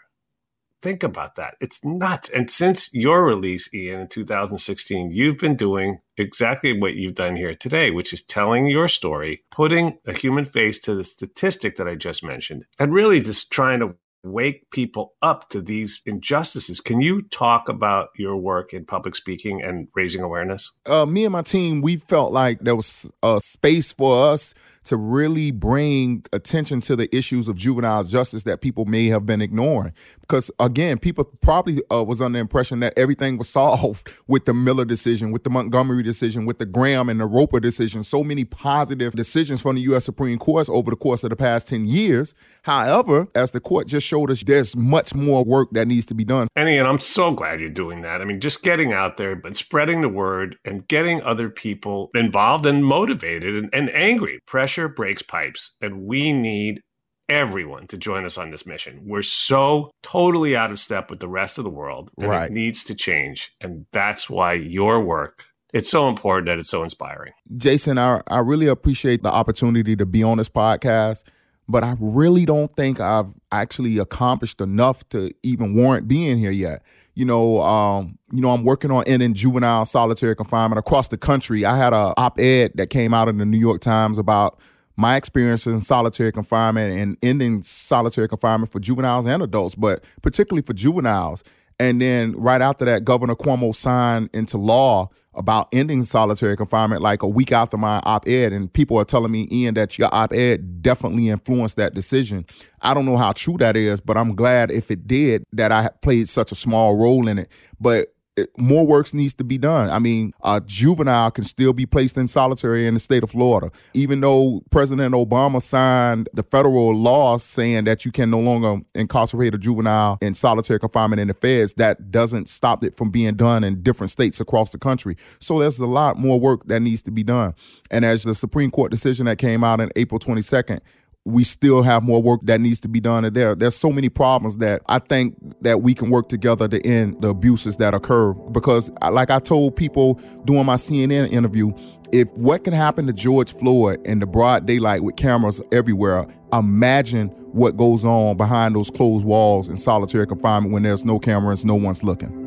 think 0.81 1.03
about 1.03 1.35
that. 1.35 1.55
It's 1.59 1.83
nuts. 1.83 2.29
And 2.29 2.49
since 2.49 2.93
your 2.93 3.25
release, 3.25 3.73
Ian, 3.73 4.01
in 4.01 4.07
2016, 4.07 5.11
you've 5.11 5.37
been 5.37 5.55
doing 5.55 5.99
exactly 6.17 6.77
what 6.77 6.95
you've 6.95 7.15
done 7.15 7.35
here 7.35 7.55
today, 7.55 7.91
which 7.91 8.13
is 8.13 8.21
telling 8.21 8.67
your 8.67 8.87
story, 8.87 9.43
putting 9.51 9.99
a 10.05 10.17
human 10.17 10.45
face 10.45 10.79
to 10.79 10.95
the 10.95 11.03
statistic 11.03 11.77
that 11.77 11.87
I 11.87 11.95
just 11.95 12.23
mentioned, 12.23 12.65
and 12.79 12.93
really 12.93 13.21
just 13.21 13.51
trying 13.51 13.79
to 13.79 13.95
wake 14.23 14.69
people 14.71 15.13
up 15.21 15.49
to 15.49 15.61
these 15.61 16.01
injustices. 16.05 16.81
Can 16.81 17.01
you 17.01 17.21
talk 17.21 17.69
about 17.69 18.09
your 18.15 18.35
work 18.35 18.73
in 18.73 18.85
public 18.85 19.15
speaking 19.15 19.61
and 19.61 19.87
raising 19.95 20.21
awareness? 20.21 20.71
Uh, 20.85 21.05
me 21.05 21.25
and 21.25 21.31
my 21.31 21.41
team, 21.41 21.81
we 21.81 21.97
felt 21.97 22.31
like 22.31 22.59
there 22.59 22.75
was 22.75 23.09
a 23.23 23.39
space 23.41 23.93
for 23.93 24.25
us 24.31 24.53
to 24.87 24.95
really 24.95 25.51
bring 25.51 26.23
attention 26.31 26.79
to 26.79 26.95
the 26.95 27.13
issues 27.15 27.49
of 27.49 27.57
juvenile 27.57 28.05
justice 28.05 28.43
that 28.43 28.61
people 28.61 28.85
may 28.85 29.07
have 29.07 29.25
been 29.25 29.41
ignoring. 29.41 29.93
Because 30.21 30.49
again, 30.59 30.97
people 30.97 31.25
probably 31.25 31.81
uh, 31.91 32.03
was 32.03 32.21
under 32.21 32.37
the 32.37 32.41
impression 32.41 32.79
that 32.79 32.93
everything 32.97 33.37
was 33.37 33.49
solved 33.57 34.09
with 34.27 34.45
the 34.45 34.53
Miller 34.53 34.85
decision, 34.85 35.31
with 35.31 35.43
the 35.43 35.49
Montgomery 35.49 36.03
decision, 36.03 36.45
with 36.45 36.57
the 36.57 36.65
Graham 36.65 37.09
and 37.09 37.19
the 37.19 37.25
Roper 37.25 37.59
decision. 37.59 38.01
So 38.03 38.23
many 38.23 38.45
positive 38.45 39.13
decisions 39.13 39.61
from 39.61 39.75
the 39.75 39.81
U.S. 39.81 40.05
Supreme 40.05 40.37
Court 40.37 40.69
over 40.69 40.89
the 40.89 40.95
course 40.95 41.23
of 41.23 41.31
the 41.31 41.35
past 41.35 41.67
10 41.67 41.85
years. 41.85 42.33
However, 42.63 43.27
as 43.35 43.51
the 43.51 43.59
court 43.59 43.87
just 43.87 44.07
showed 44.07 44.31
us, 44.31 44.43
there's 44.43 44.75
much 44.75 45.13
more 45.13 45.43
work 45.43 45.69
that 45.71 45.87
needs 45.87 46.05
to 46.07 46.13
be 46.13 46.23
done. 46.23 46.47
And 46.55 46.69
I'm 46.87 46.99
so 46.99 47.31
glad 47.31 47.59
you're 47.59 47.69
doing 47.69 48.01
that. 48.03 48.21
I 48.21 48.25
mean, 48.25 48.39
just 48.39 48.63
getting 48.63 48.93
out 48.93 49.17
there 49.17 49.33
and 49.43 49.57
spreading 49.57 50.01
the 50.01 50.09
word 50.09 50.57
and 50.63 50.87
getting 50.87 51.21
other 51.23 51.49
people 51.49 52.09
involved 52.15 52.65
and 52.65 52.85
motivated 52.85 53.55
and, 53.55 53.69
and 53.73 53.93
angry. 53.93 54.39
Pressure 54.45 54.76
breaks 54.87 55.21
pipes, 55.21 55.75
and 55.81 56.05
we 56.05 56.31
need 56.33 56.81
everyone 57.29 57.87
to 57.87 57.97
join 57.97 58.25
us 58.25 58.37
on 58.37 58.51
this 58.51 58.65
mission. 58.65 59.01
We're 59.05 59.21
so 59.21 59.91
totally 60.03 60.55
out 60.55 60.71
of 60.71 60.79
step 60.79 61.09
with 61.09 61.19
the 61.19 61.27
rest 61.27 61.57
of 61.57 61.63
the 61.63 61.69
world, 61.69 62.11
and 62.17 62.29
Right. 62.29 62.49
it 62.49 62.53
needs 62.53 62.83
to 62.85 62.95
change. 62.95 63.51
And 63.59 63.85
that's 63.91 64.29
why 64.29 64.53
your 64.53 65.01
work 65.01 65.45
it's 65.73 65.89
so 65.89 66.07
important 66.07 66.47
that 66.47 66.57
it's 66.57 66.69
so 66.69 66.83
inspiring. 66.83 67.33
Jason, 67.57 67.97
I, 67.97 68.21
I 68.27 68.39
really 68.39 68.67
appreciate 68.67 69.21
the 69.23 69.31
opportunity 69.31 69.95
to 69.97 70.05
be 70.05 70.23
on 70.23 70.37
this 70.37 70.49
podcast, 70.49 71.23
but 71.67 71.83
I 71.83 71.95
really 71.99 72.45
don't 72.45 72.73
think 72.75 72.99
I've 72.99 73.33
actually 73.51 73.97
accomplished 73.97 74.61
enough 74.61 75.07
to 75.09 75.31
even 75.43 75.75
warrant 75.75 76.07
being 76.07 76.37
here 76.37 76.51
yet. 76.51 76.83
You 77.17 77.25
know, 77.25 77.63
um, 77.63 78.19
you 78.31 78.41
know, 78.41 78.51
I'm 78.51 78.63
working 78.63 78.91
on 78.91 79.03
ending 79.07 79.33
juvenile 79.33 79.87
solitary 79.87 80.35
confinement 80.35 80.77
across 80.77 81.07
the 81.07 81.17
country. 81.17 81.65
I 81.65 81.75
had 81.75 81.91
a 81.91 82.13
op-ed 82.15 82.73
that 82.75 82.91
came 82.91 83.11
out 83.11 83.27
in 83.27 83.39
the 83.39 83.45
New 83.45 83.57
York 83.57 83.81
Times 83.81 84.19
about 84.19 84.59
my 84.97 85.15
experiences 85.15 85.73
in 85.73 85.81
solitary 85.81 86.31
confinement 86.31 86.95
and 86.99 87.17
ending 87.23 87.63
solitary 87.63 88.27
confinement 88.27 88.71
for 88.71 88.79
juveniles 88.79 89.25
and 89.25 89.41
adults, 89.41 89.73
but 89.73 90.03
particularly 90.21 90.61
for 90.61 90.73
juveniles. 90.73 91.43
And 91.79 92.01
then 92.01 92.35
right 92.35 92.61
after 92.61 92.85
that, 92.85 93.05
Governor 93.05 93.35
Cuomo 93.35 93.73
signed 93.73 94.29
into 94.33 94.57
law 94.57 95.09
about 95.35 95.67
ending 95.71 96.03
solitary 96.03 96.57
confinement 96.57 97.03
like 97.03 97.21
a 97.21 97.27
week 97.27 97.51
after 97.51 97.77
my 97.77 98.01
op 98.03 98.27
ed. 98.27 98.51
And 98.51 98.71
people 98.73 98.97
are 98.97 99.05
telling 99.05 99.31
me, 99.31 99.47
Ian, 99.51 99.75
that 99.75 99.97
your 99.97 100.09
op 100.11 100.33
ed 100.33 100.81
definitely 100.81 101.29
influenced 101.29 101.77
that 101.77 101.93
decision. 101.93 102.45
I 102.81 102.95
don't 102.95 103.05
know 103.05 103.17
how 103.17 103.33
true 103.33 103.57
that 103.59 103.77
is, 103.77 104.01
but 104.01 104.17
I'm 104.17 104.35
glad 104.35 104.71
if 104.71 104.89
it 104.89 105.07
did 105.07 105.43
that 105.53 105.71
I 105.71 105.89
played 106.01 106.27
such 106.27 106.51
a 106.51 106.55
small 106.55 106.97
role 106.97 107.27
in 107.27 107.37
it. 107.37 107.51
But 107.79 108.13
more 108.57 108.85
work 108.85 109.13
needs 109.13 109.33
to 109.35 109.43
be 109.43 109.57
done. 109.57 109.89
I 109.89 109.99
mean, 109.99 110.33
a 110.43 110.61
juvenile 110.61 111.31
can 111.31 111.43
still 111.43 111.73
be 111.73 111.85
placed 111.85 112.17
in 112.17 112.27
solitary 112.27 112.87
in 112.87 112.93
the 112.93 112.99
state 112.99 113.23
of 113.23 113.31
Florida, 113.31 113.71
even 113.93 114.19
though 114.19 114.61
President 114.69 115.13
Obama 115.13 115.61
signed 115.61 116.29
the 116.33 116.43
federal 116.43 116.95
law 116.95 117.37
saying 117.37 117.85
that 117.85 118.05
you 118.05 118.11
can 118.11 118.29
no 118.29 118.39
longer 118.39 118.83
incarcerate 118.95 119.55
a 119.55 119.57
juvenile 119.57 120.17
in 120.21 120.33
solitary 120.33 120.79
confinement 120.79 121.19
in 121.19 121.27
the 121.27 121.33
feds. 121.33 121.73
That 121.75 122.11
doesn't 122.11 122.49
stop 122.49 122.83
it 122.83 122.95
from 122.95 123.11
being 123.11 123.35
done 123.35 123.63
in 123.63 123.81
different 123.81 124.11
states 124.11 124.39
across 124.39 124.71
the 124.71 124.77
country. 124.77 125.17
So 125.39 125.59
there's 125.59 125.79
a 125.79 125.87
lot 125.87 126.17
more 126.17 126.39
work 126.39 126.65
that 126.65 126.81
needs 126.81 127.01
to 127.03 127.11
be 127.11 127.23
done. 127.23 127.55
And 127.91 128.05
as 128.05 128.23
the 128.23 128.35
Supreme 128.35 128.71
Court 128.71 128.91
decision 128.91 129.25
that 129.25 129.37
came 129.37 129.63
out 129.63 129.79
on 129.79 129.91
April 129.95 130.19
22nd 130.19 130.79
we 131.27 131.43
still 131.43 131.83
have 131.83 132.03
more 132.03 132.21
work 132.21 132.39
that 132.43 132.61
needs 132.61 132.79
to 132.79 132.87
be 132.87 133.01
done 133.01 133.31
there. 133.33 133.53
There's 133.53 133.75
so 133.75 133.91
many 133.91 134.07
problems 134.07 134.57
that 134.57 134.81
I 134.87 134.99
think 134.99 135.35
that 135.61 135.81
we 135.81 135.93
can 135.93 136.09
work 136.09 136.29
together 136.29 136.69
to 136.69 136.85
end 136.87 137.21
the 137.21 137.29
abuses 137.29 137.75
that 137.77 137.93
occur. 137.93 138.33
Because, 138.33 138.89
like 139.11 139.29
I 139.29 139.39
told 139.39 139.75
people 139.75 140.13
during 140.45 140.65
my 140.65 140.75
CNN 140.75 141.29
interview, 141.29 141.73
if 142.13 142.29
what 142.29 142.63
can 142.63 142.71
happen 142.71 143.07
to 143.07 143.13
George 143.13 143.53
Floyd 143.53 143.99
in 144.07 144.19
the 144.19 144.25
broad 144.25 144.65
daylight 144.65 145.03
with 145.03 145.17
cameras 145.17 145.61
everywhere, 145.73 146.25
imagine 146.53 147.27
what 147.51 147.75
goes 147.75 148.05
on 148.05 148.37
behind 148.37 148.75
those 148.75 148.89
closed 148.89 149.25
walls 149.25 149.67
in 149.67 149.75
solitary 149.75 150.25
confinement 150.25 150.71
when 150.71 150.83
there's 150.83 151.03
no 151.03 151.19
cameras, 151.19 151.65
no 151.65 151.75
one's 151.75 152.03
looking. 152.05 152.46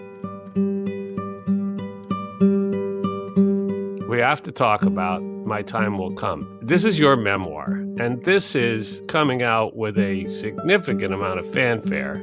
We 4.11 4.19
have 4.19 4.43
to 4.43 4.51
talk 4.51 4.83
about 4.83 5.21
My 5.23 5.61
Time 5.61 5.97
Will 5.97 6.11
Come. 6.11 6.59
This 6.61 6.83
is 6.83 6.99
your 6.99 7.15
memoir, 7.15 7.71
and 7.97 8.21
this 8.25 8.55
is 8.57 9.01
coming 9.07 9.41
out 9.41 9.77
with 9.77 9.97
a 9.97 10.27
significant 10.27 11.13
amount 11.13 11.39
of 11.39 11.49
fanfare. 11.49 12.15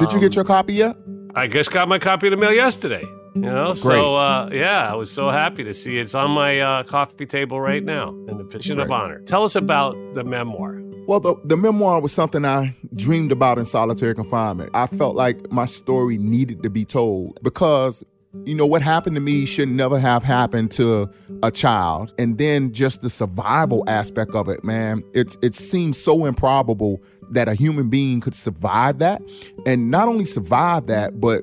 Did 0.00 0.12
you 0.12 0.18
get 0.18 0.32
Um, 0.32 0.38
your 0.38 0.44
copy 0.44 0.74
yet? 0.74 0.96
I 1.36 1.46
just 1.46 1.70
got 1.70 1.86
my 1.86 2.00
copy 2.00 2.26
of 2.26 2.32
the 2.32 2.36
mail 2.36 2.52
yesterday. 2.52 3.04
You 3.36 3.42
know, 3.42 3.66
Great. 3.66 3.76
so 3.76 4.16
uh, 4.16 4.50
yeah, 4.52 4.90
I 4.90 4.96
was 4.96 5.08
so 5.08 5.30
happy 5.30 5.62
to 5.62 5.72
see 5.72 5.98
it's 5.98 6.16
on 6.16 6.32
my 6.32 6.58
uh, 6.58 6.82
coffee 6.82 7.26
table 7.26 7.60
right 7.60 7.84
now 7.84 8.08
in 8.26 8.38
the 8.38 8.44
position 8.44 8.80
of 8.80 8.90
honor. 8.90 9.20
Tell 9.20 9.44
us 9.44 9.54
about 9.54 9.94
the 10.14 10.24
memoir. 10.24 10.80
Well, 11.06 11.20
the, 11.20 11.36
the 11.44 11.56
memoir 11.56 12.00
was 12.00 12.10
something 12.10 12.44
I 12.44 12.74
dreamed 12.96 13.30
about 13.30 13.60
in 13.60 13.66
solitary 13.66 14.16
confinement. 14.16 14.70
I 14.74 14.88
felt 14.88 15.14
like 15.14 15.52
my 15.52 15.66
story 15.66 16.18
needed 16.18 16.64
to 16.64 16.70
be 16.70 16.84
told 16.84 17.38
because, 17.44 18.02
you 18.44 18.54
know, 18.54 18.66
what 18.66 18.82
happened 18.82 19.16
to 19.16 19.20
me 19.20 19.46
should 19.46 19.68
never 19.68 19.98
have 19.98 20.22
happened 20.22 20.70
to 20.72 21.10
a 21.42 21.50
child. 21.50 22.12
And 22.18 22.38
then 22.38 22.72
just 22.72 23.02
the 23.02 23.10
survival 23.10 23.84
aspect 23.88 24.34
of 24.34 24.48
it, 24.48 24.64
man, 24.64 25.02
it's 25.14 25.36
it 25.42 25.54
seems 25.54 25.98
so 25.98 26.24
improbable 26.24 27.02
that 27.30 27.48
a 27.48 27.54
human 27.54 27.88
being 27.88 28.20
could 28.20 28.34
survive 28.34 28.98
that. 28.98 29.22
And 29.66 29.90
not 29.90 30.08
only 30.08 30.24
survive 30.24 30.86
that, 30.86 31.20
but 31.20 31.42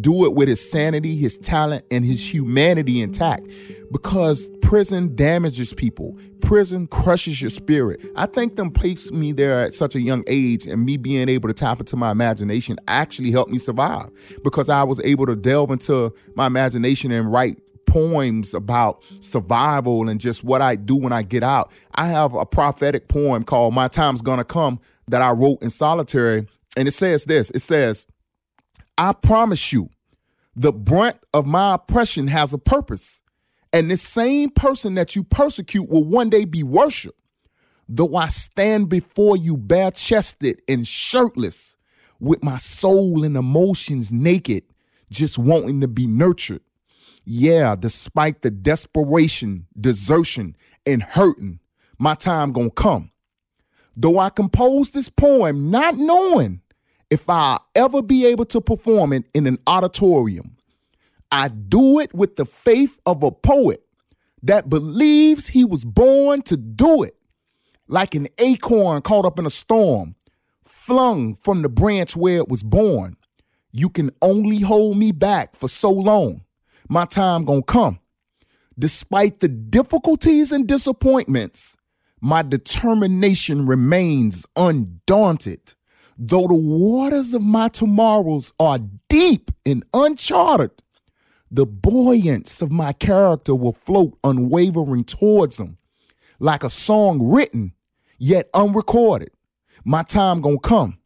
do 0.00 0.24
it 0.24 0.34
with 0.34 0.48
his 0.48 0.70
sanity, 0.70 1.16
his 1.16 1.38
talent, 1.38 1.84
and 1.90 2.04
his 2.04 2.32
humanity 2.32 3.00
intact. 3.00 3.46
Because 3.92 4.50
prison 4.62 5.14
damages 5.14 5.72
people. 5.72 6.18
Prison 6.40 6.86
crushes 6.88 7.40
your 7.40 7.50
spirit. 7.50 8.04
I 8.16 8.26
think 8.26 8.56
them 8.56 8.70
placed 8.70 9.12
me 9.12 9.32
there 9.32 9.60
at 9.60 9.74
such 9.74 9.94
a 9.94 10.00
young 10.00 10.24
age 10.26 10.66
and 10.66 10.84
me 10.84 10.96
being 10.96 11.28
able 11.28 11.48
to 11.48 11.54
tap 11.54 11.80
into 11.80 11.96
my 11.96 12.10
imagination 12.10 12.76
actually 12.88 13.30
helped 13.30 13.50
me 13.50 13.58
survive 13.58 14.10
because 14.42 14.68
I 14.68 14.82
was 14.82 15.00
able 15.00 15.26
to 15.26 15.36
delve 15.36 15.70
into 15.70 16.12
my 16.34 16.46
imagination 16.46 17.12
and 17.12 17.32
write 17.32 17.58
poems 17.86 18.52
about 18.52 19.02
survival 19.20 20.08
and 20.08 20.20
just 20.20 20.44
what 20.44 20.60
I 20.60 20.76
do 20.76 20.96
when 20.96 21.12
I 21.12 21.22
get 21.22 21.42
out. 21.42 21.72
I 21.94 22.06
have 22.08 22.34
a 22.34 22.44
prophetic 22.44 23.08
poem 23.08 23.44
called 23.44 23.72
My 23.72 23.88
Time's 23.88 24.20
Gonna 24.20 24.44
Come 24.44 24.80
that 25.08 25.22
I 25.22 25.30
wrote 25.30 25.62
in 25.62 25.70
solitary. 25.70 26.46
And 26.76 26.86
it 26.86 26.92
says 26.92 27.24
this 27.24 27.50
it 27.50 27.60
says, 27.60 28.06
I 28.98 29.12
promise 29.12 29.72
you, 29.72 29.90
the 30.54 30.72
brunt 30.72 31.18
of 31.34 31.46
my 31.46 31.74
oppression 31.74 32.28
has 32.28 32.52
a 32.52 32.58
purpose. 32.58 33.22
And 33.72 33.90
this 33.90 34.02
same 34.02 34.50
person 34.50 34.94
that 34.94 35.14
you 35.14 35.22
persecute 35.22 35.88
will 35.88 36.04
one 36.04 36.30
day 36.30 36.44
be 36.44 36.62
worshiped. 36.62 37.18
Though 37.88 38.16
I 38.16 38.28
stand 38.28 38.88
before 38.88 39.36
you 39.36 39.56
bare 39.56 39.90
chested 39.90 40.62
and 40.66 40.86
shirtless, 40.86 41.76
with 42.20 42.42
my 42.42 42.56
soul 42.56 43.24
and 43.24 43.36
emotions 43.36 44.12
naked, 44.12 44.64
just 45.10 45.38
wanting 45.38 45.80
to 45.80 45.88
be 45.88 46.06
nurtured. 46.06 46.62
Yeah, 47.24 47.76
despite 47.76 48.42
the 48.42 48.50
desperation, 48.50 49.66
desertion, 49.78 50.56
and 50.84 51.02
hurting, 51.02 51.60
my 51.98 52.14
time 52.14 52.52
gonna 52.52 52.70
come. 52.70 53.10
Though 53.96 54.18
I 54.18 54.30
composed 54.30 54.94
this 54.94 55.08
poem 55.08 55.70
not 55.70 55.96
knowing 55.96 56.60
If 57.10 57.30
I 57.30 57.58
ever 57.74 58.02
be 58.02 58.26
able 58.26 58.46
to 58.46 58.60
perform 58.60 59.12
it 59.12 59.24
in 59.32 59.46
an 59.46 59.58
auditorium, 59.66 60.56
I 61.30 61.48
do 61.48 62.00
it 62.00 62.12
with 62.12 62.36
the 62.36 62.44
faith 62.44 62.98
of 63.06 63.22
a 63.22 63.30
poet 63.30 63.84
that 64.42 64.68
believes 64.68 65.46
he 65.46 65.64
was 65.64 65.84
born 65.84 66.42
to 66.42 66.56
do 66.56 67.04
it, 67.04 67.16
like 67.88 68.14
an 68.14 68.26
acorn 68.38 69.02
caught 69.02 69.24
up 69.24 69.38
in 69.38 69.46
a 69.46 69.50
storm, 69.50 70.16
flung 70.64 71.36
from 71.36 71.62
the 71.62 71.68
branch 71.68 72.16
where 72.16 72.38
it 72.38 72.48
was 72.48 72.64
born. 72.64 73.16
You 73.70 73.88
can 73.88 74.10
only 74.20 74.60
hold 74.60 74.98
me 74.98 75.12
back 75.12 75.54
for 75.54 75.68
so 75.68 75.90
long. 75.90 76.42
My 76.88 77.04
time 77.04 77.44
gonna 77.44 77.62
come. 77.62 78.00
Despite 78.78 79.40
the 79.40 79.48
difficulties 79.48 80.50
and 80.50 80.66
disappointments, 80.66 81.76
my 82.20 82.42
determination 82.42 83.66
remains 83.66 84.44
undaunted. 84.56 85.75
Though 86.18 86.46
the 86.46 86.56
waters 86.56 87.34
of 87.34 87.42
my 87.42 87.68
tomorrows 87.68 88.52
are 88.58 88.78
deep 89.08 89.50
and 89.66 89.84
uncharted, 89.92 90.70
the 91.50 91.66
buoyance 91.66 92.62
of 92.62 92.70
my 92.70 92.92
character 92.92 93.54
will 93.54 93.72
float 93.72 94.18
unwavering 94.24 95.04
towards 95.04 95.58
them, 95.58 95.76
like 96.38 96.64
a 96.64 96.70
song 96.70 97.30
written 97.30 97.74
yet 98.18 98.48
unrecorded. 98.54 99.30
My 99.84 100.02
time 100.02 100.40
gonna 100.40 100.58
come. 100.58 100.98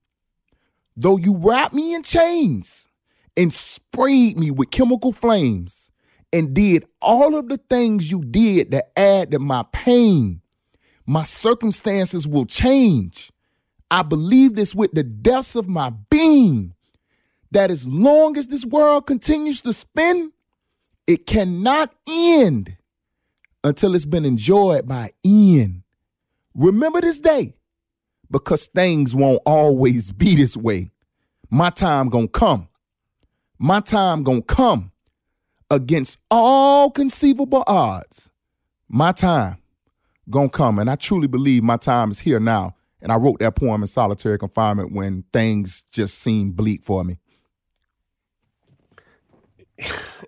Though 0.97 1.19
you 1.19 1.37
wrapped 1.37 1.75
me 1.75 1.95
in 1.95 2.03
chains 2.03 2.89
and 3.37 3.53
sprayed 3.53 4.39
me 4.39 4.51
with 4.51 4.71
chemical 4.71 5.13
flames 5.13 5.91
and 6.33 6.55
did 6.55 6.85
all 7.03 7.35
of 7.37 7.49
the 7.49 7.59
things 7.59 8.11
you 8.11 8.23
did 8.23 8.71
to 8.71 8.99
add 8.99 9.33
to 9.33 9.39
my 9.41 9.65
pain, 9.73 10.41
my 11.05 11.25
circumstances 11.25 12.29
will 12.29 12.47
change. 12.47 13.31
I 13.91 14.03
believe 14.03 14.55
this 14.55 14.75
with 14.75 14.93
the 14.93 15.03
depths 15.03 15.57
of 15.57 15.69
my 15.69 15.91
being 16.11 16.75
that 17.51 17.71
as 17.71 17.87
long 17.87 18.37
as 18.39 18.47
this 18.47 18.65
world 18.65 19.07
continues 19.07 19.61
to 19.63 19.73
spin, 19.73 20.33
it 21.07 21.27
cannot 21.27 21.93
end 22.09 22.77
until 23.65 23.95
it's 23.95 24.05
been 24.05 24.25
enjoyed 24.25 24.87
by 24.87 25.11
Ian. 25.27 25.83
Remember 26.55 27.01
this 27.01 27.19
day 27.19 27.55
because 28.31 28.67
things 28.69 29.15
won't 29.15 29.41
always 29.45 30.13
be 30.13 30.37
this 30.37 30.57
way. 30.57 30.91
My 31.51 31.71
time 31.71 32.09
gonna 32.09 32.29
come. 32.29 32.69
My 33.59 33.81
time 33.81 34.23
gonna 34.23 34.43
come 34.43 34.93
against 35.71 36.19
all 36.31 36.91
conceivable 36.91 37.65
odds. 37.67 38.31
My 38.89 39.13
time 39.13 39.57
gonna 40.29 40.49
come. 40.49 40.79
And 40.79 40.89
I 40.89 40.95
truly 40.95 41.27
believe 41.27 41.65
my 41.65 41.77
time 41.77 42.11
is 42.11 42.21
here 42.21 42.41
now. 42.41 42.77
And 43.03 43.11
I 43.13 43.17
wrote 43.17 43.39
that 43.41 43.57
poem 43.57 43.83
in 43.83 43.87
solitary 43.87 44.39
confinement 44.39 44.93
when 44.93 45.25
things 45.33 45.85
just 45.93 46.19
seemed 46.19 46.57
bleak 46.57 46.83
for 46.85 47.05
me. 47.05 47.19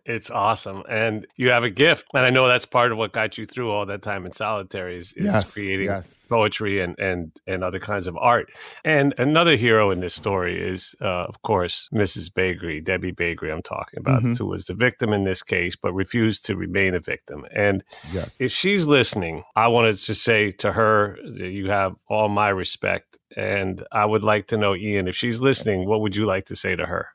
It's 0.04 0.30
awesome 0.30 0.82
and 0.88 1.26
you 1.36 1.50
have 1.50 1.64
a 1.64 1.70
gift 1.70 2.06
and 2.14 2.26
i 2.26 2.30
know 2.30 2.48
that's 2.48 2.64
part 2.64 2.90
of 2.90 2.98
what 2.98 3.12
got 3.12 3.38
you 3.38 3.46
through 3.46 3.70
all 3.70 3.86
that 3.86 4.02
time 4.02 4.26
in 4.26 4.32
solitary 4.32 4.96
is, 4.96 5.12
is 5.12 5.26
yes, 5.26 5.54
creating 5.54 5.86
yes. 5.86 6.26
poetry 6.28 6.80
and, 6.80 6.98
and 6.98 7.32
and 7.46 7.62
other 7.62 7.78
kinds 7.78 8.06
of 8.06 8.16
art 8.16 8.50
and 8.84 9.14
another 9.18 9.56
hero 9.56 9.90
in 9.90 10.00
this 10.00 10.14
story 10.14 10.60
is 10.60 10.94
uh, 11.00 11.24
of 11.24 11.40
course 11.42 11.88
mrs 11.94 12.32
Baigrie 12.32 12.82
debbie 12.82 13.12
Baigrie 13.12 13.52
i'm 13.52 13.62
talking 13.62 14.00
about 14.00 14.22
mm-hmm. 14.22 14.32
who 14.32 14.46
was 14.46 14.64
the 14.64 14.74
victim 14.74 15.12
in 15.12 15.24
this 15.24 15.42
case 15.42 15.76
but 15.76 15.92
refused 15.92 16.44
to 16.46 16.56
remain 16.56 16.94
a 16.94 17.00
victim 17.00 17.44
and 17.54 17.84
yes. 18.12 18.40
if 18.40 18.50
she's 18.50 18.86
listening 18.86 19.44
i 19.54 19.68
wanted 19.68 19.98
to 19.98 20.14
say 20.14 20.50
to 20.50 20.72
her 20.72 21.16
that 21.22 21.50
you 21.50 21.70
have 21.70 21.94
all 22.08 22.28
my 22.28 22.48
respect 22.48 23.18
and 23.36 23.84
i 23.92 24.04
would 24.04 24.24
like 24.24 24.48
to 24.48 24.56
know 24.56 24.74
ian 24.74 25.06
if 25.06 25.14
she's 25.14 25.40
listening 25.40 25.86
what 25.86 26.00
would 26.00 26.16
you 26.16 26.26
like 26.26 26.46
to 26.46 26.56
say 26.56 26.74
to 26.74 26.86
her 26.86 27.08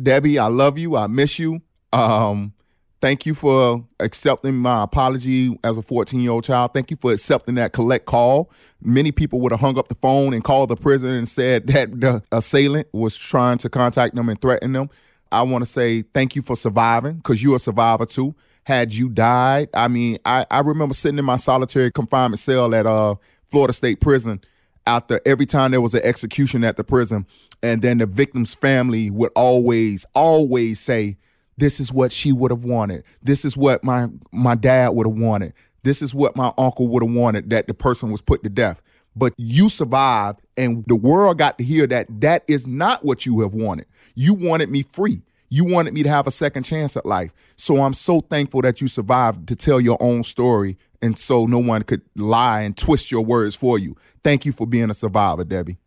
Debbie, 0.00 0.38
I 0.40 0.46
love 0.46 0.76
you. 0.76 0.96
I 0.96 1.06
miss 1.06 1.38
you. 1.38 1.62
Um, 1.94 2.52
thank 3.00 3.24
you 3.24 3.34
for 3.34 3.86
accepting 4.00 4.56
my 4.56 4.82
apology 4.82 5.56
as 5.62 5.78
a 5.78 5.82
14 5.82 6.20
year 6.20 6.32
old 6.32 6.42
child. 6.44 6.74
Thank 6.74 6.90
you 6.90 6.96
for 6.96 7.12
accepting 7.12 7.54
that 7.54 7.72
collect 7.72 8.06
call. 8.06 8.50
Many 8.82 9.12
people 9.12 9.40
would 9.40 9.52
have 9.52 9.60
hung 9.60 9.78
up 9.78 9.86
the 9.86 9.94
phone 9.94 10.34
and 10.34 10.42
called 10.42 10.70
the 10.70 10.76
prison 10.76 11.10
and 11.10 11.28
said 11.28 11.68
that 11.68 12.00
the 12.00 12.22
assailant 12.32 12.88
was 12.92 13.16
trying 13.16 13.58
to 13.58 13.70
contact 13.70 14.16
them 14.16 14.28
and 14.28 14.40
threaten 14.40 14.72
them. 14.72 14.90
I 15.30 15.42
want 15.42 15.62
to 15.62 15.66
say 15.66 16.02
thank 16.02 16.34
you 16.34 16.42
for 16.42 16.56
surviving 16.56 17.16
because 17.16 17.42
you're 17.42 17.56
a 17.56 17.60
survivor 17.60 18.06
too. 18.06 18.34
Had 18.64 18.94
you 18.94 19.08
died, 19.08 19.68
I 19.74 19.88
mean, 19.88 20.18
I, 20.24 20.46
I 20.50 20.60
remember 20.60 20.94
sitting 20.94 21.18
in 21.18 21.24
my 21.24 21.36
solitary 21.36 21.92
confinement 21.92 22.38
cell 22.38 22.74
at 22.74 22.86
uh, 22.86 23.16
Florida 23.46 23.72
State 23.72 24.00
Prison 24.00 24.40
after 24.86 25.20
every 25.26 25.46
time 25.46 25.70
there 25.70 25.80
was 25.80 25.94
an 25.94 26.02
execution 26.02 26.64
at 26.64 26.76
the 26.76 26.84
prison. 26.84 27.26
And 27.62 27.82
then 27.82 27.98
the 27.98 28.06
victim's 28.06 28.54
family 28.54 29.10
would 29.10 29.32
always, 29.36 30.06
always 30.14 30.80
say, 30.80 31.18
this 31.56 31.80
is 31.80 31.92
what 31.92 32.12
she 32.12 32.32
would 32.32 32.50
have 32.50 32.64
wanted. 32.64 33.04
This 33.22 33.44
is 33.44 33.56
what 33.56 33.84
my 33.84 34.08
my 34.32 34.54
dad 34.54 34.90
would 34.90 35.06
have 35.06 35.16
wanted. 35.16 35.52
This 35.82 36.02
is 36.02 36.14
what 36.14 36.36
my 36.36 36.52
uncle 36.56 36.88
would 36.88 37.02
have 37.02 37.12
wanted 37.12 37.50
that 37.50 37.66
the 37.66 37.74
person 37.74 38.10
was 38.10 38.22
put 38.22 38.42
to 38.42 38.48
death. 38.48 38.82
But 39.16 39.34
you 39.36 39.68
survived 39.68 40.40
and 40.56 40.84
the 40.86 40.96
world 40.96 41.38
got 41.38 41.58
to 41.58 41.64
hear 41.64 41.86
that 41.86 42.06
that 42.20 42.42
is 42.48 42.66
not 42.66 43.04
what 43.04 43.26
you 43.26 43.40
have 43.40 43.54
wanted. 43.54 43.86
You 44.14 44.34
wanted 44.34 44.70
me 44.70 44.82
free. 44.82 45.22
You 45.50 45.64
wanted 45.64 45.94
me 45.94 46.02
to 46.02 46.08
have 46.08 46.26
a 46.26 46.32
second 46.32 46.64
chance 46.64 46.96
at 46.96 47.06
life. 47.06 47.32
So 47.56 47.82
I'm 47.82 47.94
so 47.94 48.20
thankful 48.20 48.62
that 48.62 48.80
you 48.80 48.88
survived 48.88 49.46
to 49.48 49.54
tell 49.54 49.80
your 49.80 49.98
own 50.00 50.24
story 50.24 50.78
and 51.00 51.16
so 51.16 51.46
no 51.46 51.58
one 51.58 51.82
could 51.82 52.02
lie 52.16 52.62
and 52.62 52.76
twist 52.76 53.12
your 53.12 53.24
words 53.24 53.54
for 53.54 53.78
you. 53.78 53.94
Thank 54.24 54.46
you 54.46 54.52
for 54.52 54.66
being 54.66 54.90
a 54.90 54.94
survivor, 54.94 55.44
Debbie. 55.44 55.78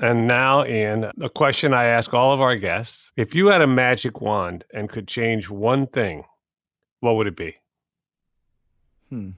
And 0.00 0.28
now, 0.28 0.64
Ian, 0.64 1.10
a 1.20 1.28
question 1.28 1.74
I 1.74 1.84
ask 1.84 2.14
all 2.14 2.32
of 2.32 2.40
our 2.40 2.54
guests. 2.54 3.10
If 3.16 3.34
you 3.34 3.48
had 3.48 3.62
a 3.62 3.66
magic 3.66 4.20
wand 4.20 4.64
and 4.72 4.88
could 4.88 5.08
change 5.08 5.50
one 5.50 5.88
thing, 5.88 6.24
what 7.00 7.16
would 7.16 7.26
it 7.26 7.36
be? 7.36 7.56
Hmm. 9.08 9.30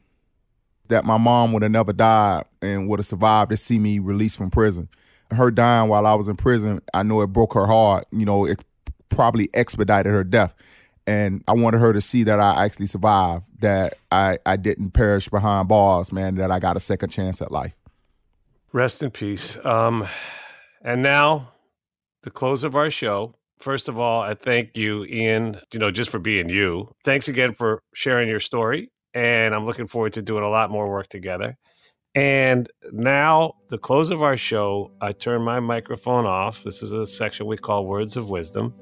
That 0.88 1.04
my 1.04 1.16
mom 1.16 1.52
would 1.52 1.62
have 1.62 1.72
never 1.72 1.92
died 1.92 2.44
and 2.60 2.88
would 2.88 2.98
have 2.98 3.06
survived 3.06 3.50
to 3.50 3.56
see 3.56 3.78
me 3.78 4.00
released 4.00 4.36
from 4.36 4.50
prison. 4.50 4.88
Her 5.30 5.50
dying 5.50 5.88
while 5.88 6.06
I 6.06 6.14
was 6.14 6.28
in 6.28 6.36
prison, 6.36 6.82
I 6.92 7.04
know 7.04 7.22
it 7.22 7.28
broke 7.28 7.54
her 7.54 7.66
heart. 7.66 8.04
You 8.10 8.26
know, 8.26 8.44
it 8.44 8.62
probably 9.08 9.48
expedited 9.54 10.12
her 10.12 10.24
death. 10.24 10.54
And 11.06 11.42
I 11.48 11.52
wanted 11.52 11.78
her 11.78 11.92
to 11.92 12.00
see 12.00 12.24
that 12.24 12.38
I 12.38 12.64
actually 12.64 12.86
survived, 12.86 13.44
that 13.60 13.94
I, 14.10 14.38
I 14.44 14.56
didn't 14.56 14.90
perish 14.90 15.28
behind 15.28 15.68
bars, 15.68 16.12
man, 16.12 16.34
that 16.34 16.50
I 16.50 16.58
got 16.58 16.76
a 16.76 16.80
second 16.80 17.08
chance 17.08 17.40
at 17.40 17.50
life. 17.50 17.74
Rest 18.72 19.02
in 19.02 19.10
peace. 19.10 19.56
Um, 19.64 20.06
and 20.82 21.02
now, 21.02 21.52
the 22.22 22.30
close 22.30 22.64
of 22.64 22.76
our 22.76 22.90
show. 22.90 23.34
First 23.60 23.88
of 23.88 23.98
all, 23.98 24.22
I 24.22 24.34
thank 24.34 24.76
you, 24.76 25.04
Ian, 25.04 25.60
you 25.72 25.78
know, 25.80 25.90
just 25.90 26.10
for 26.10 26.18
being 26.18 26.48
you. 26.48 26.90
Thanks 27.04 27.28
again 27.28 27.52
for 27.52 27.82
sharing 27.94 28.28
your 28.28 28.40
story. 28.40 28.90
And 29.12 29.54
I'm 29.54 29.66
looking 29.66 29.86
forward 29.86 30.14
to 30.14 30.22
doing 30.22 30.44
a 30.44 30.48
lot 30.48 30.70
more 30.70 30.88
work 30.88 31.08
together. 31.08 31.56
And 32.14 32.68
now, 32.92 33.54
the 33.68 33.78
close 33.78 34.10
of 34.10 34.22
our 34.22 34.36
show, 34.36 34.92
I 35.00 35.12
turn 35.12 35.42
my 35.42 35.60
microphone 35.60 36.26
off. 36.26 36.64
This 36.64 36.82
is 36.82 36.92
a 36.92 37.06
section 37.06 37.46
we 37.46 37.56
call 37.56 37.86
Words 37.86 38.16
of 38.16 38.30
Wisdom. 38.30 38.74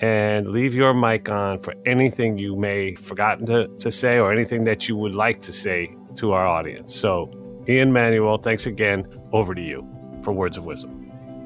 And 0.00 0.48
leave 0.48 0.74
your 0.74 0.94
mic 0.94 1.28
on 1.28 1.60
for 1.60 1.74
anything 1.86 2.38
you 2.38 2.56
may 2.56 2.90
have 2.90 3.04
forgotten 3.04 3.46
to, 3.46 3.68
to 3.78 3.90
say 3.90 4.18
or 4.18 4.32
anything 4.32 4.64
that 4.64 4.88
you 4.88 4.96
would 4.96 5.14
like 5.14 5.42
to 5.42 5.52
say 5.52 5.94
to 6.16 6.32
our 6.32 6.46
audience. 6.46 6.94
So, 6.94 7.32
Ian 7.68 7.92
Manuel, 7.92 8.38
thanks 8.38 8.66
again. 8.66 9.06
Over 9.32 9.54
to 9.54 9.62
you 9.62 9.86
for 10.22 10.32
Words 10.32 10.56
of 10.56 10.64
Wisdom 10.64 10.97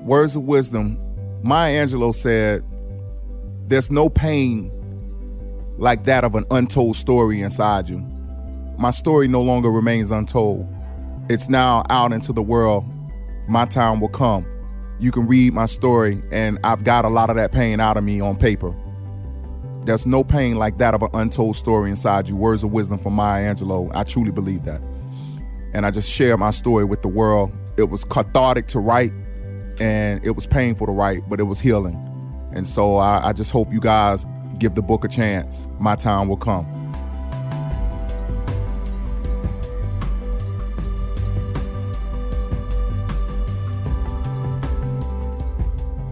words 0.05 0.37
of 0.37 0.43
wisdom, 0.43 0.99
Maya 1.43 1.85
Angelou 1.85 2.15
said, 2.15 2.65
There's 3.67 3.91
no 3.91 4.09
pain 4.09 4.71
like 5.79 6.05
that 6.05 6.25
of 6.25 6.35
an 6.35 6.45
untold 6.51 6.97
story 6.97 7.41
inside 7.41 7.89
you. 7.89 7.99
My 8.79 8.91
story 8.91 9.29
no 9.29 9.41
longer 9.43 9.71
remains 9.71 10.11
untold. 10.11 10.69
It's 11.29 11.49
now 11.49 11.85
out 11.89 12.13
into 12.13 12.33
the 12.33 12.43
world. 12.43 12.85
My 13.49 13.65
time 13.65 14.01
will 14.01 14.09
come. 14.09 14.47
You 14.99 15.11
can 15.11 15.27
read 15.27 15.53
my 15.53 15.67
story, 15.67 16.23
and 16.31 16.59
I've 16.65 16.85
got 16.85 17.05
a 17.05 17.09
lot 17.09 17.31
of 17.31 17.37
that 17.37 17.53
pain 17.53 17.81
out 17.81 17.97
of 17.97 18.05
me 18.05 18.21
on 18.21 18.37
paper. 18.37 18.75
There's 19.85 20.07
no 20.07 20.23
pain 20.23 20.57
like 20.57 20.79
that 20.79 20.95
of 20.95 21.03
an 21.03 21.11
untold 21.13 21.57
story 21.57 21.91
inside 21.91 22.29
you. 22.29 22.37
Words 22.37 22.63
of 22.63 22.71
wisdom 22.71 22.99
from 22.99 23.15
Maya 23.15 23.53
Angelou. 23.53 23.91
I 23.95 24.05
truly 24.05 24.31
believe 24.31 24.65
that. 24.65 24.81
And 25.75 25.85
I 25.85 25.91
just 25.91 26.11
share 26.11 26.37
my 26.37 26.51
story 26.51 26.85
with 26.85 27.03
the 27.03 27.09
world. 27.09 27.53
It 27.77 27.85
was 27.85 28.05
cathartic 28.05 28.69
to 28.69 28.79
write 28.79 29.13
and 29.83 30.25
it 30.25 30.31
was 30.31 30.47
painful 30.47 30.87
to 30.87 30.93
write, 30.93 31.29
but 31.29 31.41
it 31.41 31.43
was 31.43 31.59
healing. 31.59 31.97
And 32.53 32.65
so 32.65 32.99
I, 32.99 33.31
I 33.31 33.33
just 33.33 33.51
hope 33.51 33.73
you 33.73 33.81
guys 33.81 34.25
give 34.59 34.77
the 34.77 34.83
book 34.83 35.05
a 35.05 35.09
chance. 35.09 35.67
My 35.81 35.97
time 35.97 36.29
will 36.29 36.37
come. 36.37 36.67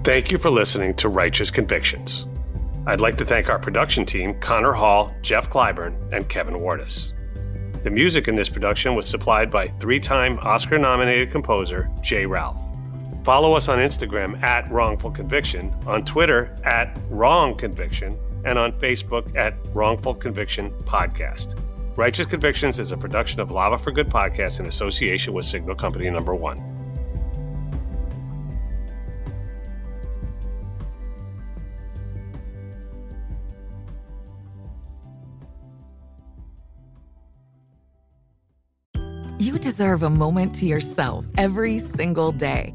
Thank 0.03 0.33
you 0.33 0.39
for 0.39 0.51
listening 0.51 0.95
to 0.95 1.09
Righteous 1.09 1.53
Convictions. 1.53 2.27
I'd 2.87 3.01
like 3.01 3.19
to 3.19 3.25
thank 3.25 3.49
our 3.49 3.61
production 3.61 4.05
team, 4.05 4.35
Connor 4.41 4.73
Hall, 4.73 5.15
Jeff 5.23 5.49
Clyburn, 5.49 5.95
and 6.13 6.29
Kevin 6.29 6.55
Wardis. 6.55 7.13
The 7.85 7.91
music 7.91 8.27
in 8.27 8.35
this 8.35 8.49
production 8.49 8.97
was 8.97 9.09
supplied 9.09 9.49
by 9.49 9.69
three 9.69 10.01
time 10.01 10.41
Oscar 10.41 10.77
nominated 10.77 11.31
composer 11.31 11.89
J. 12.03 12.27
Ralph. 12.27 12.70
Follow 13.25 13.53
us 13.53 13.69
on 13.69 13.79
Instagram 13.79 14.43
at 14.43 14.71
Wrongful 14.71 15.11
Conviction, 15.11 15.75
on 15.87 16.05
Twitter 16.05 16.57
at 16.65 16.99
Wrong 17.11 17.55
Conviction, 17.57 18.19
and 18.45 18.59
on 18.59 18.73
Facebook 18.81 19.37
at 19.37 19.55
Wrongful 19.75 20.15
Conviction 20.15 20.71
Podcast. 20.85 21.61
Righteous 21.97 22.27
Convictions 22.27 22.79
is 22.79 22.93
a 22.93 22.97
production 22.97 23.41
of 23.41 23.51
Lava 23.51 23.77
for 23.77 23.93
Good 23.93 24.09
podcast 24.09 24.59
in 24.59 24.67
association 24.67 25.35
with 25.35 25.45
Signal 25.45 25.75
Company 25.75 26.09
Number 26.09 26.35
One. 26.35 26.59
You 39.39 39.59
deserve 39.59 40.03
a 40.03 40.11
moment 40.11 40.55
to 40.57 40.67
yourself 40.67 41.27
every 41.37 41.79
single 41.79 42.33
day. 42.33 42.75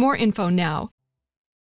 more 0.00 0.16
info 0.16 0.48
now 0.48 0.88